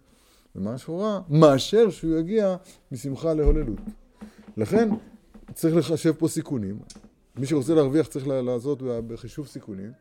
ומה 0.56 0.78
שחורה, 0.78 1.22
מאשר 1.30 1.90
שהוא 1.90 2.16
יגיע 2.16 2.56
משמחה 2.92 3.34
להוללות. 3.34 3.80
לכן 4.58 4.90
צריך 5.54 5.76
לחשב 5.76 6.14
פה 6.14 6.28
סיכונים. 6.28 6.80
מי 7.38 7.46
שרוצה 7.46 7.74
להרוויח 7.76 8.08
צריך 8.08 8.28
לעשות 8.28 8.82
בחישוב 8.82 9.48
סיכונים. 9.48 9.92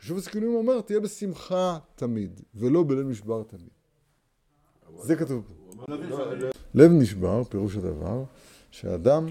חישוב 0.00 0.18
הסיכונים 0.18 0.54
אומר, 0.54 0.80
תהיה 0.80 1.00
בשמחה 1.00 1.78
תמיד, 1.94 2.40
ולא 2.54 2.84
בלב 2.86 3.06
נשבר 3.06 3.42
תמיד. 3.42 3.70
זה 5.02 5.16
כתוב 5.16 5.42
פה. 5.46 5.86
לב 6.74 6.90
נשבר, 6.90 7.44
פירוש 7.44 7.76
הדבר, 7.76 8.24
שאדם, 8.70 9.26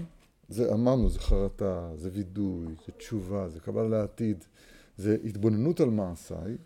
זה 0.48 0.72
אמרנו, 0.72 1.08
זה 1.08 1.20
חרטה, 1.20 1.90
זה 1.96 2.10
וידוי, 2.12 2.66
זה 2.86 2.92
תשובה, 2.92 3.48
זה 3.48 3.60
קבלה 3.60 3.88
לעתיד, 3.88 4.44
זה 4.96 5.16
התבוננות 5.24 5.80
על 5.80 5.90
מעשיי, 5.90 6.56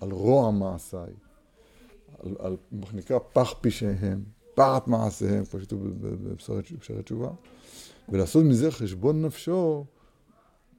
על 0.00 0.10
רוע 0.10 0.50
מעשיי, 0.50 1.12
על, 2.18 2.34
על 2.38 2.56
מה 2.72 2.86
שנקרא 2.86 3.18
פח 3.32 3.54
פשעיהם, 3.60 4.24
פחת 4.54 4.88
מעשיהם, 4.88 5.44
כמו 5.44 5.60
שכתוב 5.60 5.80
בבשרת 6.00 6.64
תשובה, 7.04 7.30
ולעשות 8.08 8.44
מזה 8.44 8.70
חשבון 8.70 9.22
נפשו 9.22 9.84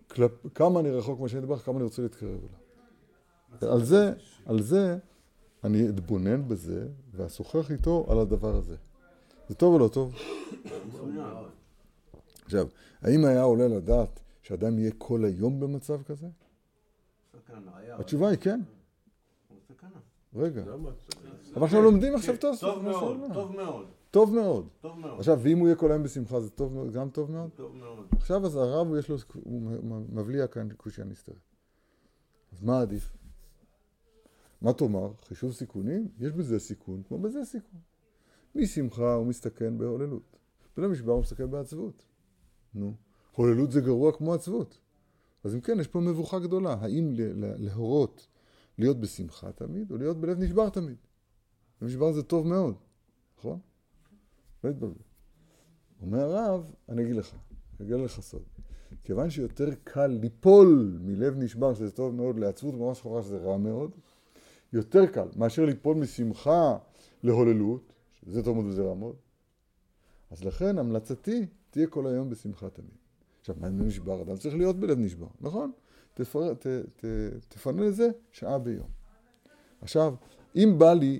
כלפ, 0.07 0.31
כמה 0.55 0.79
אני 0.79 0.91
רחוק 0.91 1.19
מהשם 1.19 1.37
יתברך, 1.37 1.65
כמה 1.65 1.75
אני 1.75 1.83
רוצה 1.83 2.01
להתקרב 2.01 2.39
אליו. 2.39 3.73
על 3.73 3.83
זה, 3.83 4.13
על 4.45 4.61
זה 4.61 4.97
אני 5.63 5.89
אתבונן 5.89 6.47
בזה 6.47 6.87
ואשוחח 7.13 7.71
איתו 7.71 8.05
על 8.09 8.19
הדבר 8.19 8.55
הזה. 8.55 8.75
זה 9.49 9.55
טוב 9.55 9.73
או 9.73 9.79
לא 9.79 9.87
טוב? 9.87 10.15
עכשיו, 12.45 12.67
האם 13.01 13.25
היה 13.25 13.41
עולה 13.41 13.67
לדעת 13.67 14.19
שאדם 14.41 14.79
יהיה 14.79 14.91
כל 14.97 15.25
היום 15.25 15.59
במצב 15.59 16.03
כזה? 16.03 16.27
התשובה 17.99 18.29
היא 18.29 18.37
כן. 18.37 18.61
רגע. 20.35 20.63
אבל 21.53 21.61
אנחנו 21.63 21.81
לומדים 21.81 22.15
עכשיו 22.15 22.37
טוב. 22.37 22.57
טוב 22.59 22.83
מאוד, 22.83 23.17
טוב 23.33 23.55
מאוד, 23.55 23.87
טוב 24.17 24.35
מאוד. 24.35 24.67
טוב 24.81 24.99
מאוד, 24.99 25.19
עכשיו, 25.19 25.39
ואם 25.41 25.57
הוא 25.57 25.67
יהיה 25.67 25.75
כל 25.75 25.91
היום 25.91 26.03
בשמחה, 26.03 26.39
זה 26.39 26.49
טוב 26.49 26.73
מאוד, 26.73 26.91
גם 26.91 27.09
טוב 27.09 27.31
מאוד? 27.31 27.49
טוב 27.55 27.75
מאוד. 27.75 28.07
עכשיו 28.11 28.45
אז 28.45 28.55
הרב 28.55 28.95
יש 28.99 29.09
לו, 29.09 29.17
הוא 29.33 29.61
מבליע 30.09 30.47
כאן 30.47 30.67
קושיה 30.77 31.05
נסתרת. 31.05 31.35
אז 32.51 32.61
מה 32.61 32.81
עדיף? 32.81 33.17
מה 34.61 34.73
תאמר? 34.73 35.11
חישוב 35.21 35.51
סיכונים? 35.51 36.07
יש 36.19 36.31
בזה 36.31 36.59
סיכון, 36.59 37.03
כמו 37.07 37.19
בזה 37.19 37.45
סיכון. 37.45 37.79
משמחה 38.55 39.13
הוא 39.13 39.27
מסתכן 39.27 39.77
בהוללות. 39.77 40.37
ולמשבר 40.77 41.11
הוא 41.11 41.21
מסתכן 41.21 41.51
בעצבות. 41.51 42.05
נו, 42.73 42.93
הוללות 43.35 43.71
זה 43.71 43.81
גרוע 43.81 44.11
כמו 44.11 44.33
עצבות. 44.33 44.79
אז 45.43 45.55
אם 45.55 45.61
כן, 45.61 45.79
יש 45.79 45.87
פה 45.87 45.99
מבוכה 45.99 46.39
גדולה. 46.39 46.73
האם 46.73 47.13
להורות 47.57 48.27
להיות 48.77 48.99
בשמחה 48.99 49.51
תמיד, 49.51 49.91
או 49.91 49.97
להיות 49.97 50.17
בלב 50.17 50.39
נשבר 50.39 50.69
תמיד? 50.69 50.97
נשבר 51.81 52.11
זה 52.11 52.23
טוב 52.23 52.47
מאוד, 52.47 52.75
נכון? 53.39 53.59
לא 54.63 54.69
התבלבל. 54.69 55.01
אומר 56.01 56.19
הרב, 56.19 56.71
אני 56.89 57.03
אגיד 57.03 57.15
לך, 57.15 57.35
אני 57.79 57.87
אגיד 57.87 58.05
לך 58.05 58.19
סוד. 58.21 58.41
כיוון 59.03 59.29
שיותר 59.29 59.69
קל 59.83 60.07
ליפול 60.07 60.99
מלב 61.01 61.37
נשבר, 61.37 61.73
שזה 61.73 61.91
טוב 61.91 62.15
מאוד, 62.15 62.39
לעצבות 62.39 62.73
ממש 62.75 62.97
שחורה, 62.97 63.23
שזה 63.23 63.37
רע 63.37 63.57
מאוד, 63.57 63.91
יותר 64.73 65.05
קל 65.05 65.27
מאשר 65.35 65.65
ליפול 65.65 65.97
משמחה 65.97 66.77
להוללות, 67.23 67.93
שזה 68.11 68.43
טוב 68.43 68.55
מאוד 68.55 68.65
וזה 68.65 68.83
רע 68.83 68.93
מאוד. 68.93 69.15
אז 70.31 70.43
לכן 70.43 70.77
המלצתי 70.77 71.45
תהיה 71.69 71.87
כל 71.87 72.07
היום 72.07 72.29
בשמחה 72.29 72.69
תמיד. 72.69 72.97
עכשיו, 73.39 73.55
מה 73.59 73.67
אם 73.67 73.87
נשבר? 73.87 74.21
אדם 74.21 74.37
צריך 74.37 74.55
להיות 74.55 74.75
בלב 74.79 74.99
נשבר, 74.99 75.27
נכון? 75.41 75.71
תפר... 76.13 76.53
ת... 76.53 76.67
ת... 76.67 77.05
תפנה 77.47 77.81
לזה 77.81 78.09
שעה 78.31 78.59
ביום. 78.59 78.87
עכשיו, 79.81 80.15
אם 80.55 80.75
בא 80.77 80.93
לי 80.93 81.19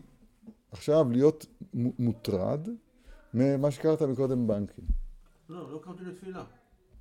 עכשיו 0.72 1.12
להיות 1.12 1.46
מוטרד 1.74 2.68
ממה 3.34 3.72
שקראת 3.72 4.02
מקודם 4.02 4.48
בנקים. 4.48 4.86
לא, 5.50 5.72
לא 5.74 5.80
קמתי 5.84 6.04
לתפילה. 6.04 6.44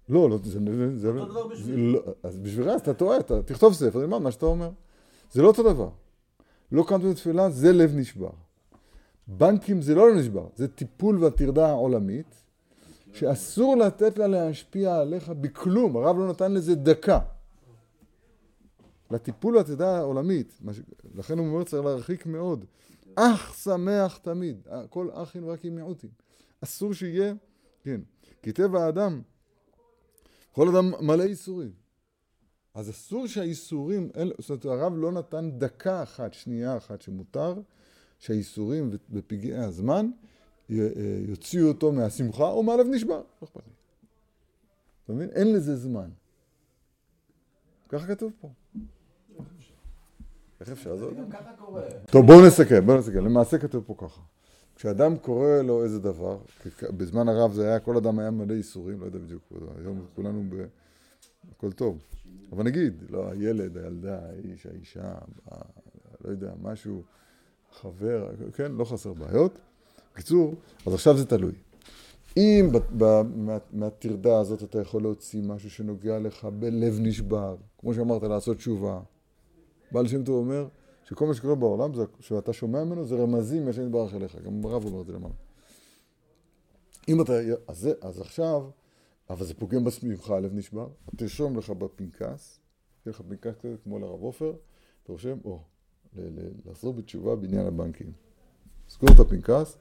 לא, 0.09 0.31
לא, 0.31 0.39
זה, 0.45 0.61
זה, 0.95 1.09
אותו 1.09 1.33
דבר 1.33 1.47
בשבילי. 1.47 1.93
לא, 1.93 2.01
אז 2.23 2.39
בשבילך, 2.39 2.69
אז 2.69 2.81
אתה 2.81 2.95
טועה, 2.95 3.19
אתה 3.19 3.43
תכתוב 3.43 3.75
ספר, 3.75 4.01
תלמד 4.01 4.19
מה 4.19 4.31
שאתה 4.31 4.47
אומר. 4.47 4.71
זה 5.33 5.43
לא 5.43 5.49
אותו 5.49 5.63
דבר. 5.63 5.89
לא 6.73 6.85
קמתי 6.89 7.07
לתפילה, 7.07 7.51
זה 7.51 7.73
לב 7.73 7.97
נשבר. 7.97 8.31
בנקים 9.27 9.83
זה 9.83 9.95
לא 9.95 10.15
נשבר, 10.15 10.47
זה 10.57 10.69
טיפול 10.69 11.25
והטרדה 11.25 11.69
העולמית, 11.69 12.43
שאסור 13.13 13.77
לתת 13.77 14.19
לה 14.19 14.27
להשפיע 14.27 14.97
עליך 14.97 15.29
בכלום, 15.29 15.97
הרב 15.97 16.19
לא 16.19 16.29
נתן 16.29 16.53
לזה 16.53 16.75
דקה. 16.75 17.19
לטיפול 19.11 19.57
והטרדה 19.57 19.99
העולמית. 19.99 20.61
לכן 21.15 21.39
הוא 21.39 21.47
אומר 21.47 21.65
צריך 21.65 21.85
להרחיק 21.85 22.27
מאוד. 22.27 22.65
אח 23.17 23.55
שמח 23.65 24.19
תמיד, 24.19 24.69
כל 24.91 25.09
אחים 25.13 25.49
רק 25.49 25.65
עם 25.65 25.75
מיעוטים. 25.75 26.11
אסור 26.61 26.95
שיהיה, 26.95 27.35
כן, 27.83 28.01
כי 28.43 28.53
טבע 28.53 28.85
האדם, 28.85 29.23
כל 30.53 30.69
אדם 30.69 31.07
מלא 31.07 31.23
ייסורים. 31.23 31.73
אז 32.75 32.91
אסור 32.91 33.27
שהייסורים, 33.27 34.11
אין- 34.15 34.33
זאת 34.39 34.51
אומרת, 34.51 34.65
הרב 34.65 34.93
לא 34.97 35.13
נתן 35.13 35.51
דקה 35.59 36.03
אחת, 36.03 36.35
שנייה 36.35 36.77
אחת 36.77 37.03
שמותר, 37.03 37.55
שהייסורים 38.19 38.91
ופגעי 39.11 39.57
הזמן 39.57 40.11
אה, 40.71 40.77
יוציאו 41.29 41.69
אותו 41.69 41.93
מהשמחה 41.93 42.49
או 42.49 42.63
מהלב 42.63 42.87
נשבר, 42.91 43.17
לא 43.43 43.45
אכפת 43.45 43.67
לי. 43.67 43.73
אתה 45.05 45.13
מבין? 45.13 45.31
אין 45.31 45.53
לזה 45.53 45.77
זמן. 45.77 46.11
ככה 47.89 48.07
כתוב 48.07 48.33
פה. 48.41 48.51
איך 50.61 50.71
אפשר? 50.71 50.91
עוד 50.91 51.17
גם 51.19 51.31
ככה 51.31 51.51
קורה. 51.59 51.83
טוב, 52.11 52.27
בואו 52.27 52.47
נסכם, 52.47 52.87
בואו 52.87 52.99
נסכם. 52.99 53.25
למעשה 53.25 53.59
כתוב 53.59 53.85
פה 53.87 53.95
ככה. 53.99 54.21
כשאדם 54.77 55.17
קורא 55.17 55.63
לו 55.65 55.85
איזה 55.85 55.99
דבר, 56.01 56.39
בזמן 56.97 57.29
הרב 57.29 57.53
זה 57.53 57.69
היה, 57.69 57.81
כל 57.81 57.97
אדם 57.97 58.19
היה 58.19 58.31
מלא 58.31 58.55
ייסורים, 58.55 59.01
לא 59.01 59.05
יודע 59.07 59.19
בדיוק, 59.19 59.43
היום 59.79 60.05
כולנו 60.15 60.43
ב... 60.49 60.65
הכל 61.57 61.73
טוב. 61.73 61.99
אבל 62.53 62.65
נגיד, 62.65 63.03
לא, 63.11 63.31
הילד, 63.31 63.77
הילדה, 63.77 64.19
האיש, 64.23 64.67
האישה, 64.67 65.15
לא 66.25 66.31
יודע, 66.31 66.53
משהו, 66.63 67.03
חבר, 67.81 68.29
כן, 68.55 68.73
לא 68.73 68.85
חסר 68.85 69.13
בעיות. 69.13 69.59
בקיצור, 70.15 70.55
אז 70.87 70.95
עכשיו 70.95 71.17
זה 71.17 71.27
תלוי. 71.27 71.53
אם 72.37 72.69
ב- 72.73 72.79
ב- 73.05 73.23
מה- 73.37 73.59
מהטרדה 73.73 74.41
הזאת 74.41 74.63
אתה 74.63 74.81
יכול 74.81 75.03
להוציא 75.03 75.43
משהו 75.43 75.71
שנוגע 75.71 76.19
לך 76.19 76.45
בלב 76.45 76.99
נשבר, 77.01 77.57
כמו 77.79 77.95
שאמרת, 77.95 78.23
לעשות 78.23 78.57
תשובה. 78.57 79.01
בעל 79.93 80.09
שם 80.09 80.25
טוב 80.25 80.37
אומר 80.37 80.69
שכל 81.05 81.27
מה 81.27 81.35
שקורה 81.35 81.55
בעולם, 81.55 81.95
זה, 81.95 82.05
שאתה 82.21 82.53
שומע 82.53 82.85
ממנו, 82.85 83.05
זה 83.05 83.17
רמזים 83.17 83.65
מהשם 83.65 83.87
יתברך 83.87 84.15
אליך. 84.15 84.37
גם 84.37 84.65
הרב 84.65 84.85
אומר 84.85 85.01
את 85.01 85.07
זה 85.07 85.13
למעלה. 85.13 85.35
אם 87.09 87.21
אתה, 87.21 87.33
אז, 87.69 87.79
זה, 87.79 87.93
אז 88.01 88.21
עכשיו, 88.21 88.63
אבל 89.31 89.47
זה 89.47 89.55
פוגם 89.55 89.85
בשמחה, 89.85 90.37
הלב 90.37 90.55
נשבר, 90.55 90.89
תרשום 91.17 91.59
לך 91.59 91.71
בפנקס, 91.71 92.61
תהיה 93.03 93.15
לך 93.15 93.23
פנקס 93.29 93.61
כזה 93.63 93.77
כמו 93.85 93.99
לרב 93.99 94.23
עופר, 94.23 94.53
אתה 95.03 95.13
רושם, 95.13 95.39
או, 95.45 95.61
לחזור 96.67 96.93
בתשובה 96.95 97.37
בעניין 97.37 97.67
הבנקים. 97.67 98.13
סגור 98.89 99.09
את 99.15 99.21
הפנקס, 99.21 99.77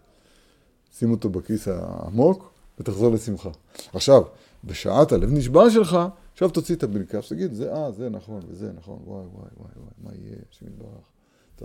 שים 0.92 1.12
אותו 1.12 1.30
בכיס 1.30 1.68
העמוק, 1.68 2.54
ותחזור 2.80 3.12
לשמחה. 3.14 3.50
עכשיו, 3.94 4.24
בשעת 4.64 5.12
הלב 5.12 5.32
נשבר 5.32 5.70
שלך, 5.70 5.98
עכשיו 6.36 6.50
תוציא 6.50 6.76
את 6.76 6.84
הפנקס, 6.84 7.30
תגיד, 7.30 7.54
זה 7.54 7.74
אה, 7.74 7.92
זה 7.92 8.10
נכון, 8.10 8.42
וזה 8.48 8.74
נכון, 8.74 9.00
וואי, 9.04 9.26
וואי, 9.26 9.50
וואי, 9.58 9.72
וואי, 9.78 9.92
מה 9.98 10.10
יהיה, 10.14 10.38
השם 10.52 10.68
יתברך. 10.68 11.12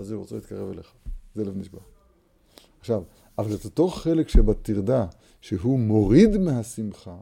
זה 0.00 0.14
רוצה 0.14 0.34
להתקרב 0.34 0.70
אליך, 0.70 0.92
זה 1.34 1.44
לב 1.44 1.56
נשבר. 1.56 1.78
עכשיו, 2.80 3.02
אבל 3.38 3.54
את 3.54 3.64
אותו 3.64 3.88
חלק 3.88 4.28
שבטרדה, 4.28 5.06
שהוא 5.40 5.78
מוריד 5.78 6.36
מהשמחה, 6.36 7.16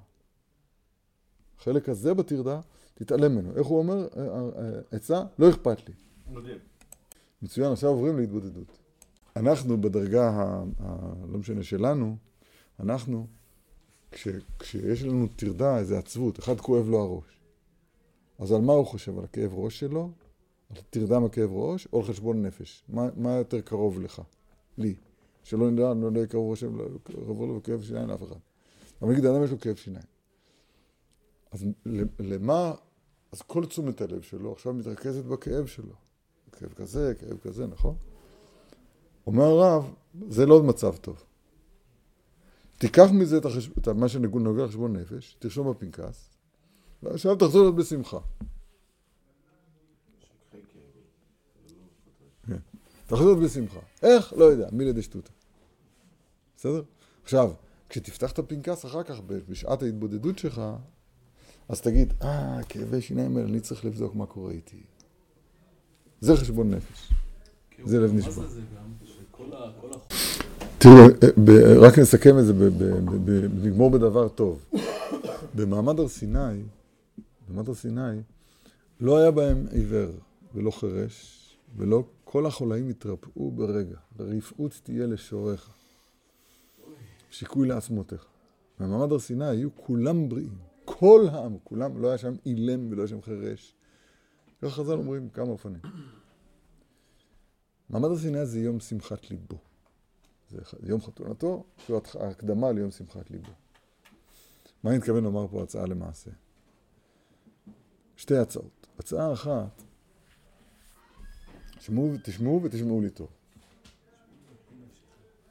החלק 1.59 1.89
הזה 1.89 2.15
בטרדה, 2.15 2.61
תתעלם 2.95 3.33
ממנו. 3.33 3.57
איך 3.57 3.67
הוא 3.67 3.79
אומר? 3.79 4.09
אה, 4.17 4.23
אה, 4.23 4.41
אה, 4.59 4.81
עצה? 4.91 5.23
לא 5.39 5.51
אכפת 5.51 5.89
לי. 5.89 5.95
מדהים. 6.33 6.59
מצוין, 7.43 7.73
עכשיו 7.73 7.91
עוברים 7.91 8.17
להתבודדות. 8.17 8.79
אנחנו 9.37 9.81
בדרגה, 9.81 10.31
ה, 10.31 10.63
ה, 10.81 11.13
לא 11.29 11.39
משנה 11.39 11.63
שלנו, 11.63 12.17
אנחנו, 12.81 13.27
כש, 14.11 14.29
כשיש 14.59 15.03
לנו 15.03 15.27
טרדה, 15.37 15.79
איזה 15.79 15.99
עצבות, 15.99 16.39
אחד 16.39 16.61
כואב 16.61 16.89
לו 16.89 17.01
הראש. 17.01 17.38
אז 18.39 18.53
על 18.53 18.61
מה 18.61 18.73
הוא 18.73 18.87
חושב? 18.87 19.19
על 19.19 19.25
הכאב 19.25 19.55
ראש 19.55 19.81
שלו? 19.81 20.11
על 20.71 20.83
טרדה 20.91 21.19
מכאב 21.19 21.51
ראש? 21.53 21.89
או 21.93 21.99
על 21.99 22.05
חשבון 22.05 22.43
נפש? 22.43 22.85
מה, 22.89 23.09
מה 23.17 23.33
יותר 23.33 23.61
קרוב 23.61 24.01
לך? 24.01 24.23
לי. 24.79 24.95
שלא 25.43 25.71
נדע, 25.71 25.95
לא 25.95 26.11
יהיה 26.15 26.27
קרוב 26.27 26.51
ראש, 26.51 26.65
קרוב 27.03 27.43
לו 27.43 27.63
כאב 27.63 27.83
שיניים 27.83 28.09
לאף 28.09 28.23
אחד. 28.23 28.37
אבל 29.03 29.11
נגיד, 29.11 29.25
האדם 29.25 29.45
יש 29.45 29.51
לו 29.51 29.61
כאב 29.61 29.77
שיניים. 29.77 30.07
אז 31.51 31.65
למה, 32.19 32.75
אז 33.33 33.43
כל 33.43 33.67
תשומת 33.67 34.01
הלב 34.01 34.23
שלו 34.23 34.53
עכשיו 34.53 34.73
מתרכזת 34.75 35.25
בכאב 35.25 35.67
שלו. 35.67 35.95
כאב 36.53 36.73
כזה, 36.73 37.15
כאב 37.21 37.39
כזה, 37.39 37.67
נכון? 37.67 37.97
אומר 39.27 39.45
הרב, 39.45 39.95
זה 40.29 40.47
לא 40.47 40.63
מצב 40.63 40.97
טוב. 40.97 41.25
תיקח 42.79 43.09
מזה 43.13 43.39
את, 43.39 43.45
החש... 43.45 43.71
את 43.79 43.89
מה 43.89 44.09
שנוגע 44.09 44.65
לחשבון 44.65 44.97
נפש, 44.97 45.37
תרשום 45.39 45.71
בפנקס, 45.71 46.38
ועכשיו 47.03 47.37
תחזור 47.37 47.63
להיות 47.63 47.77
בשמחה. 47.77 48.19
כן. 52.47 52.57
תחזור 53.07 53.27
להיות 53.27 53.39
בשמחה. 53.39 53.81
איך? 54.03 54.33
לא 54.37 54.45
יודע, 54.45 54.69
מי 54.73 54.85
לידי 54.85 55.03
שטותא. 55.03 55.31
בסדר? 56.57 56.83
עכשיו, 57.23 57.53
כשתפתח 57.89 58.33
את 58.33 58.39
הפנקס 58.39 58.85
אחר 58.85 59.03
כך, 59.03 59.21
בשעת 59.49 59.83
ההתבודדות 59.83 60.39
שלך, 60.39 60.63
אז 61.69 61.81
תגיד, 61.81 62.13
אה, 62.23 62.61
כאבי 62.69 63.01
שיניים 63.01 63.37
האלה, 63.37 63.49
אני 63.49 63.61
צריך 63.61 63.85
לבדוק 63.85 64.15
מה 64.15 64.27
קורה 64.27 64.53
איתי. 64.53 64.83
זה 66.21 66.37
חשבון 66.37 66.71
נפש. 66.71 67.13
זה 67.85 68.01
לב 68.01 68.13
ה... 68.15 68.31
תראו, 70.79 70.95
אה, 70.95 71.79
רק 71.79 71.99
נסכם 71.99 72.39
את 72.39 72.47
זה, 72.47 72.53
נגמור 73.63 73.91
בדבר 73.91 74.29
טוב. 74.29 74.65
במעמד 75.55 76.01
הר 76.01 76.09
סיני, 76.09 76.63
במעמד 77.49 77.69
הר 77.69 77.75
סיני, 77.75 78.23
לא 79.01 79.19
היה 79.19 79.31
בהם 79.31 79.67
עיוור 79.71 80.11
ולא 80.55 80.71
חירש, 80.71 81.45
ולא 81.77 82.05
כל 82.25 82.47
החולאים 82.47 82.89
התרפאו 82.89 83.51
ברגע, 83.51 83.97
ורפאות 84.17 84.81
תהיה 84.83 85.07
לשורך. 85.07 85.75
שיקוי 87.31 87.69
לעצמותיך. 87.69 88.27
במעמד 88.81 89.13
הר 89.13 89.19
סיני 89.19 89.47
היו 89.47 89.69
כולם 89.77 90.29
בריאים, 90.29 90.59
כל 90.85 91.27
העם, 91.33 91.57
כולם, 91.65 92.03
לא 92.03 92.09
היה 92.09 92.19
שם 92.19 92.35
אילם 92.47 92.93
ולא 92.93 93.03
היה 93.03 93.09
שם 93.09 93.23
חירש. 93.23 93.75
ככה 94.63 94.71
חז"ל 94.71 94.93
אומרים 94.93 95.29
כמה 95.29 95.51
אופנים. 95.51 95.81
מעמד 97.91 98.09
הר 98.09 98.19
סיני 98.19 98.47
זה 98.47 98.61
יום 98.61 98.81
שמחת 98.81 99.31
ליבו. 99.31 99.59
זה 100.51 100.59
יום 100.83 101.01
חתונתו, 101.01 101.65
זו 101.89 102.01
הקדמה 102.21 102.73
ליום 102.73 102.91
שמחת 102.91 103.31
ליבו. 103.31 103.53
מה 104.83 104.91
אני 104.91 104.99
מתכוון 104.99 105.25
לומר 105.25 105.49
פה 105.49 105.63
הצעה 105.63 105.87
למעשה? 105.87 106.31
שתי 108.19 108.37
הצעות. 108.37 108.87
הצעה 108.99 109.33
אחת, 109.33 109.83
תשמעו, 111.79 112.13
תשמעו 112.25 112.63
ותשמעו 112.63 113.01
לי 113.01 113.11
טוב. 113.11 113.29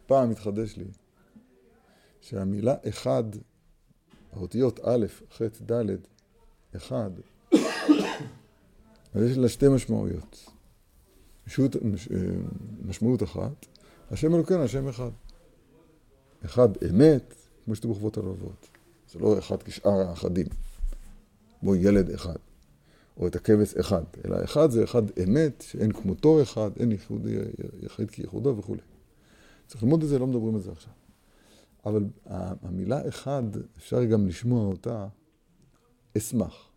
פעם 0.05 0.31
התחדש 0.31 0.77
לי 0.77 0.85
שהמילה 2.21 2.75
אחד, 2.89 3.23
האותיות 4.33 4.79
א', 4.83 5.05
ח', 5.31 5.41
ד', 5.71 5.95
אחד, 6.75 7.11
אז 9.13 9.23
יש 9.23 9.37
לה 9.37 9.49
שתי 9.49 9.65
משמעויות. 9.75 10.45
משות, 11.47 11.75
מש, 11.75 12.07
משמעות 12.85 13.23
אחת, 13.23 13.65
השם 14.11 14.35
אלוקינו, 14.35 14.63
השם 14.63 14.87
אחד. 14.87 15.11
אחד 16.45 16.69
אמת, 16.89 17.33
כמו 17.65 17.75
שתראו 17.75 17.93
חובות 17.93 18.17
הלבבות. 18.17 18.67
זה 19.11 19.19
לא 19.19 19.39
אחד 19.39 19.63
כשאר 19.63 20.09
האחדים, 20.09 20.47
כמו 21.59 21.75
ילד 21.75 22.09
אחד, 22.09 22.35
או 23.19 23.27
את 23.27 23.35
הכבש 23.35 23.75
אחד, 23.75 24.03
אלא 24.25 24.43
אחד 24.43 24.71
זה 24.71 24.83
אחד 24.83 25.01
אמת, 25.23 25.63
שאין 25.67 25.91
כמותו 25.91 26.41
אחד, 26.41 26.71
אין 26.79 26.91
יחיד, 26.91 27.27
יחיד 27.81 28.11
כייחודו 28.11 28.57
וכולי. 28.57 28.81
צריך 29.67 29.83
ללמוד 29.83 30.03
את 30.03 30.09
זה, 30.09 30.19
לא 30.19 30.27
מדברים 30.27 30.55
על 30.55 30.61
זה 30.61 30.71
עכשיו. 30.71 30.93
אבל 31.85 32.05
המילה 32.61 33.07
אחד, 33.07 33.43
אפשר 33.77 34.05
גם 34.05 34.27
לשמוע 34.27 34.65
אותה, 34.65 35.07
אשמח. 36.17 36.71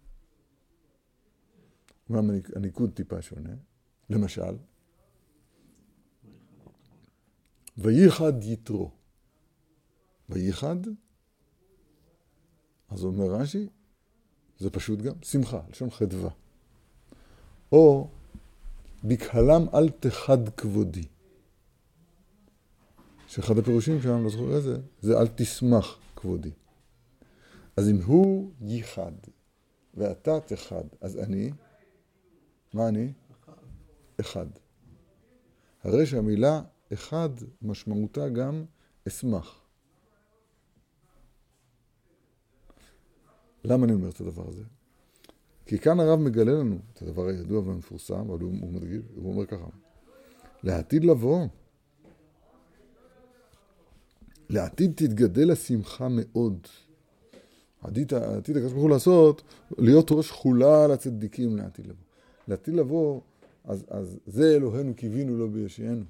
אומנם 2.11 2.31
הניקוד 2.57 2.90
טיפה 2.94 3.22
שונה. 3.22 3.50
למשל, 4.11 4.57
וייחד 7.79 8.44
יתרו. 8.44 8.90
וייחד, 10.29 10.76
אז 12.88 13.05
אומר 13.05 13.24
רש"י, 13.24 13.68
זה 14.61 14.70
פשוט 14.70 14.99
גם 14.99 15.14
שמחה, 15.23 15.61
לשון 15.70 15.90
חדווה. 15.90 16.31
או 17.73 18.09
בקהלם 19.05 19.66
אל 19.75 19.90
תחד 19.90 20.49
כבודי. 20.49 21.05
שאחד 23.27 23.59
הפירושים 23.59 24.03
שם, 24.03 24.25
לא 24.25 24.31
זוכר 24.31 24.57
איזה, 24.57 24.77
זה 25.01 25.18
אל 25.18 25.27
תשמח 25.35 25.99
כבודי. 26.16 26.51
אז 27.77 27.88
אם 27.88 28.03
הוא 28.03 28.51
ייחד 28.61 29.12
ואתה 29.94 30.40
תחד, 30.40 30.85
אז 31.01 31.18
אני, 31.18 31.51
מה 32.75 32.88
אני? 32.88 33.12
אחד. 34.20 34.46
הרי 35.83 36.07
שהמילה 36.07 36.62
אחד 36.92 37.29
משמעותה 37.62 38.29
גם 38.29 38.64
אשמח. 39.09 39.60
למה 43.64 43.85
אני 43.85 43.92
אומר 43.92 44.09
את 44.09 44.20
הדבר 44.20 44.49
הזה? 44.49 44.62
כי 45.66 45.79
כאן 45.79 46.01
הרב 46.01 46.18
מגלה 46.18 46.53
לנו 46.53 46.79
את 46.92 47.03
הדבר 47.03 47.27
הידוע 47.27 47.61
והמפורסם, 47.61 48.14
אבל 48.14 48.40
הוא, 48.40 48.53
הוא 48.61 48.73
מדגיש, 48.73 49.01
הוא 49.16 49.33
אומר 49.33 49.46
ככה, 49.46 49.66
לעתיד 50.62 51.05
לבוא, 51.05 51.46
לעתיד 54.49 54.92
תתגדל 54.96 55.51
השמחה 55.51 56.09
מאוד. 56.11 56.66
עתיד, 57.83 58.14
עתיד 58.14 58.57
הקדוש 58.57 58.73
ברוך 58.73 58.83
הוא 58.83 58.90
לעשות, 58.90 59.42
להיות 59.79 60.12
ראש 60.12 60.31
חולה 60.31 60.87
לצדיקים 60.87 61.57
לעתיד 61.57 61.87
לבוא. 61.87 62.05
לעתיד 62.49 62.75
לבוא, 62.75 63.20
אז, 63.64 63.85
אז 63.88 64.18
זה 64.27 64.57
אלוהינו 64.57 64.94
קיווינו 64.94 65.37
לו 65.37 65.51
בישענו. 65.51 66.05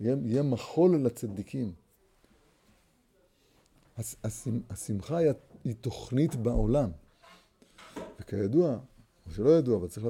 יהיה, 0.00 0.42
מחול 0.42 0.96
לצדיקים. 0.96 1.72
השמחה 4.70 5.16
היא, 5.16 5.30
היא 5.64 5.74
תוכנית 5.80 6.34
בעולם. 6.34 6.90
וכידוע, 8.20 8.78
או 9.26 9.30
שלא 9.30 9.50
ידוע, 9.50 9.76
אבל 9.76 9.88
צריך 9.88 10.06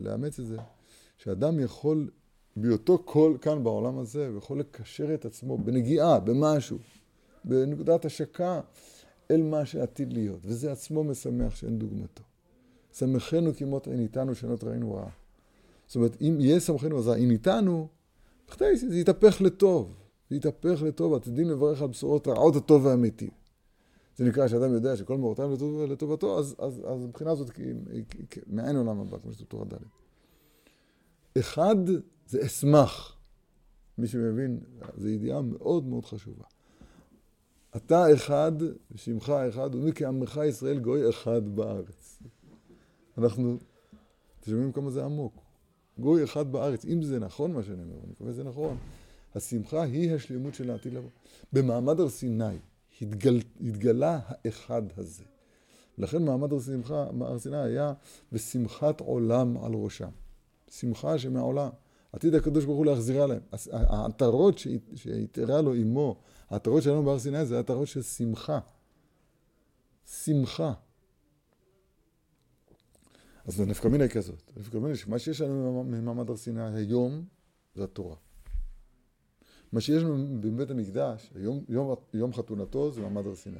לאמץ 0.00 0.40
את 0.40 0.46
זה, 0.46 0.56
שאדם 1.18 1.60
יכול, 1.60 2.10
בהיותו 2.56 3.02
כל 3.04 3.36
כאן 3.40 3.64
בעולם 3.64 3.98
הזה, 3.98 4.28
הוא 4.28 4.38
יכול 4.38 4.60
לקשר 4.60 5.14
את 5.14 5.24
עצמו 5.24 5.58
בנגיעה, 5.58 6.20
במשהו, 6.20 6.78
בנקודת 7.44 8.04
השקה, 8.04 8.60
אל 9.30 9.42
מה 9.42 9.66
שעתיד 9.66 10.12
להיות. 10.12 10.40
וזה 10.44 10.72
עצמו 10.72 11.04
משמח 11.04 11.54
שאין 11.54 11.78
דוגמתו. 11.78 12.22
שמחנו 12.92 13.54
כמות 13.54 13.88
אין 13.88 14.00
איתנו 14.00 14.34
שנות 14.34 14.64
ראינו 14.64 14.94
רעה. 14.94 15.10
זאת 15.86 15.96
אומרת, 15.96 16.16
אם 16.20 16.36
יהיה 16.40 16.60
שמחנו 16.60 16.98
עזה, 16.98 17.14
אם 17.14 17.30
איתנו, 17.30 17.88
זה 18.58 18.98
יתהפך 18.98 19.40
לטוב. 19.40 19.94
זה 20.30 20.36
יתהפך 20.36 20.82
לטוב, 20.82 21.14
עתידים 21.14 21.50
לברך 21.50 21.82
על 21.82 21.88
בשורות 21.88 22.28
רעות 22.28 22.56
הטוב 22.56 22.84
והאמיתי. 22.84 23.30
זה 24.16 24.24
נקרא 24.24 24.48
שאדם 24.48 24.72
יודע 24.72 24.96
שכל 24.96 25.16
מורתם 25.16 25.52
לטוב, 25.52 25.82
לטובתו, 25.82 26.38
אז, 26.38 26.56
אז, 26.58 26.82
אז 26.86 27.04
מבחינה 27.04 27.34
זאת 27.34 27.50
מעין 28.46 28.76
עולם 28.76 29.00
הבא, 29.00 29.18
כמו 29.18 29.32
שזו 29.32 29.44
תורה 29.44 29.64
ד'. 29.64 29.76
אחד 31.38 31.76
זה 32.26 32.46
אשמח. 32.46 33.16
מי 33.98 34.06
שמבין, 34.06 34.60
זו 34.96 35.08
ידיעה 35.08 35.42
מאוד 35.42 35.86
מאוד 35.86 36.04
חשובה. 36.04 36.44
אתה 37.76 38.14
אחד, 38.14 38.52
ושמך 38.92 39.30
אחד, 39.48 39.74
ומי 39.74 39.92
כעמך 39.94 40.40
ישראל 40.48 40.78
גוי 40.78 41.10
אחד 41.10 41.56
בארץ. 41.56 42.22
אנחנו, 43.18 43.56
אתם 44.40 44.50
שומעים 44.50 44.72
כמה 44.72 44.90
זה 44.90 45.04
עמוק. 45.04 45.34
גוי 45.98 46.24
אחד 46.24 46.52
בארץ, 46.52 46.84
אם 46.84 47.02
זה 47.02 47.18
נכון 47.18 47.52
מה 47.52 47.62
שאני 47.62 47.82
אומר, 47.82 47.94
אני 48.04 48.10
מקווה 48.10 48.32
שזה 48.32 48.44
נכון, 48.44 48.76
השמחה 49.34 49.82
היא 49.82 50.14
השלמות 50.14 50.54
של 50.54 50.70
העתיד 50.70 50.94
לבוא. 50.94 51.10
במעמד 51.52 52.00
הר 52.00 52.08
סיני 52.08 52.58
התגל, 53.02 53.40
התגלה 53.60 54.20
האחד 54.26 54.82
הזה. 54.96 55.24
לכן 55.98 56.24
מעמד 56.24 56.52
הר, 56.52 56.60
שמחה, 56.60 57.06
הר 57.20 57.38
סיני 57.38 57.56
היה 57.56 57.92
בשמחת 58.32 59.00
עולם 59.00 59.64
על 59.64 59.72
ראשם. 59.74 60.10
שמחה 60.70 61.18
שמעולם. 61.18 61.68
עתיד 62.12 62.34
הקדוש 62.34 62.64
ברוך 62.64 62.78
הוא 62.78 62.86
להחזירה 62.86 63.26
להם. 63.26 63.40
העטרות 63.72 64.58
שהתארה 64.94 65.62
לו 65.62 65.74
עמו, 65.74 66.20
העטרות 66.50 66.82
שלנו 66.82 67.04
בהר 67.04 67.18
סיני 67.18 67.46
זה 67.46 67.58
עטרות 67.58 67.88
של 67.88 68.02
שמחה. 68.02 68.58
שמחה. 70.24 70.72
אז 73.44 73.60
הנפקא 73.60 73.88
מינה 73.88 74.04
היא 74.04 74.10
כזאת. 74.10 74.52
הנפקא 74.56 74.76
מינה 74.76 74.96
שמה 74.96 75.18
שיש 75.18 75.40
לנו 75.40 75.84
ממעמד 75.84 76.30
הר 76.30 76.36
סיני 76.36 76.76
היום 76.76 77.24
זה 77.74 77.84
התורה. 77.84 78.16
מה 79.76 79.80
שיש 79.80 80.02
בבית 80.40 80.70
המקדש, 80.70 81.30
היום, 81.34 81.64
יום, 81.68 81.94
יום 82.14 82.32
חתונתו 82.32 82.92
זה 82.92 83.00
מעמד 83.00 83.26
הר 83.26 83.34
סיני. 83.34 83.56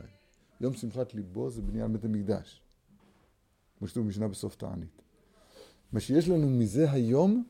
יום 0.61 0.75
שמחת 0.75 1.15
ליבו 1.15 1.51
זה 1.51 1.63
בניין 1.63 1.93
בית 1.93 2.05
המקדש. 2.05 2.61
כמו 3.79 3.89
שכתוב 3.89 4.05
במשנה 4.05 4.29
בסוף 4.29 4.57
תענית. 4.57 5.03
מה 5.93 6.01
שיש 6.01 6.29
לנו 6.29 6.51
מזה 6.51 6.91
היום 6.91 7.45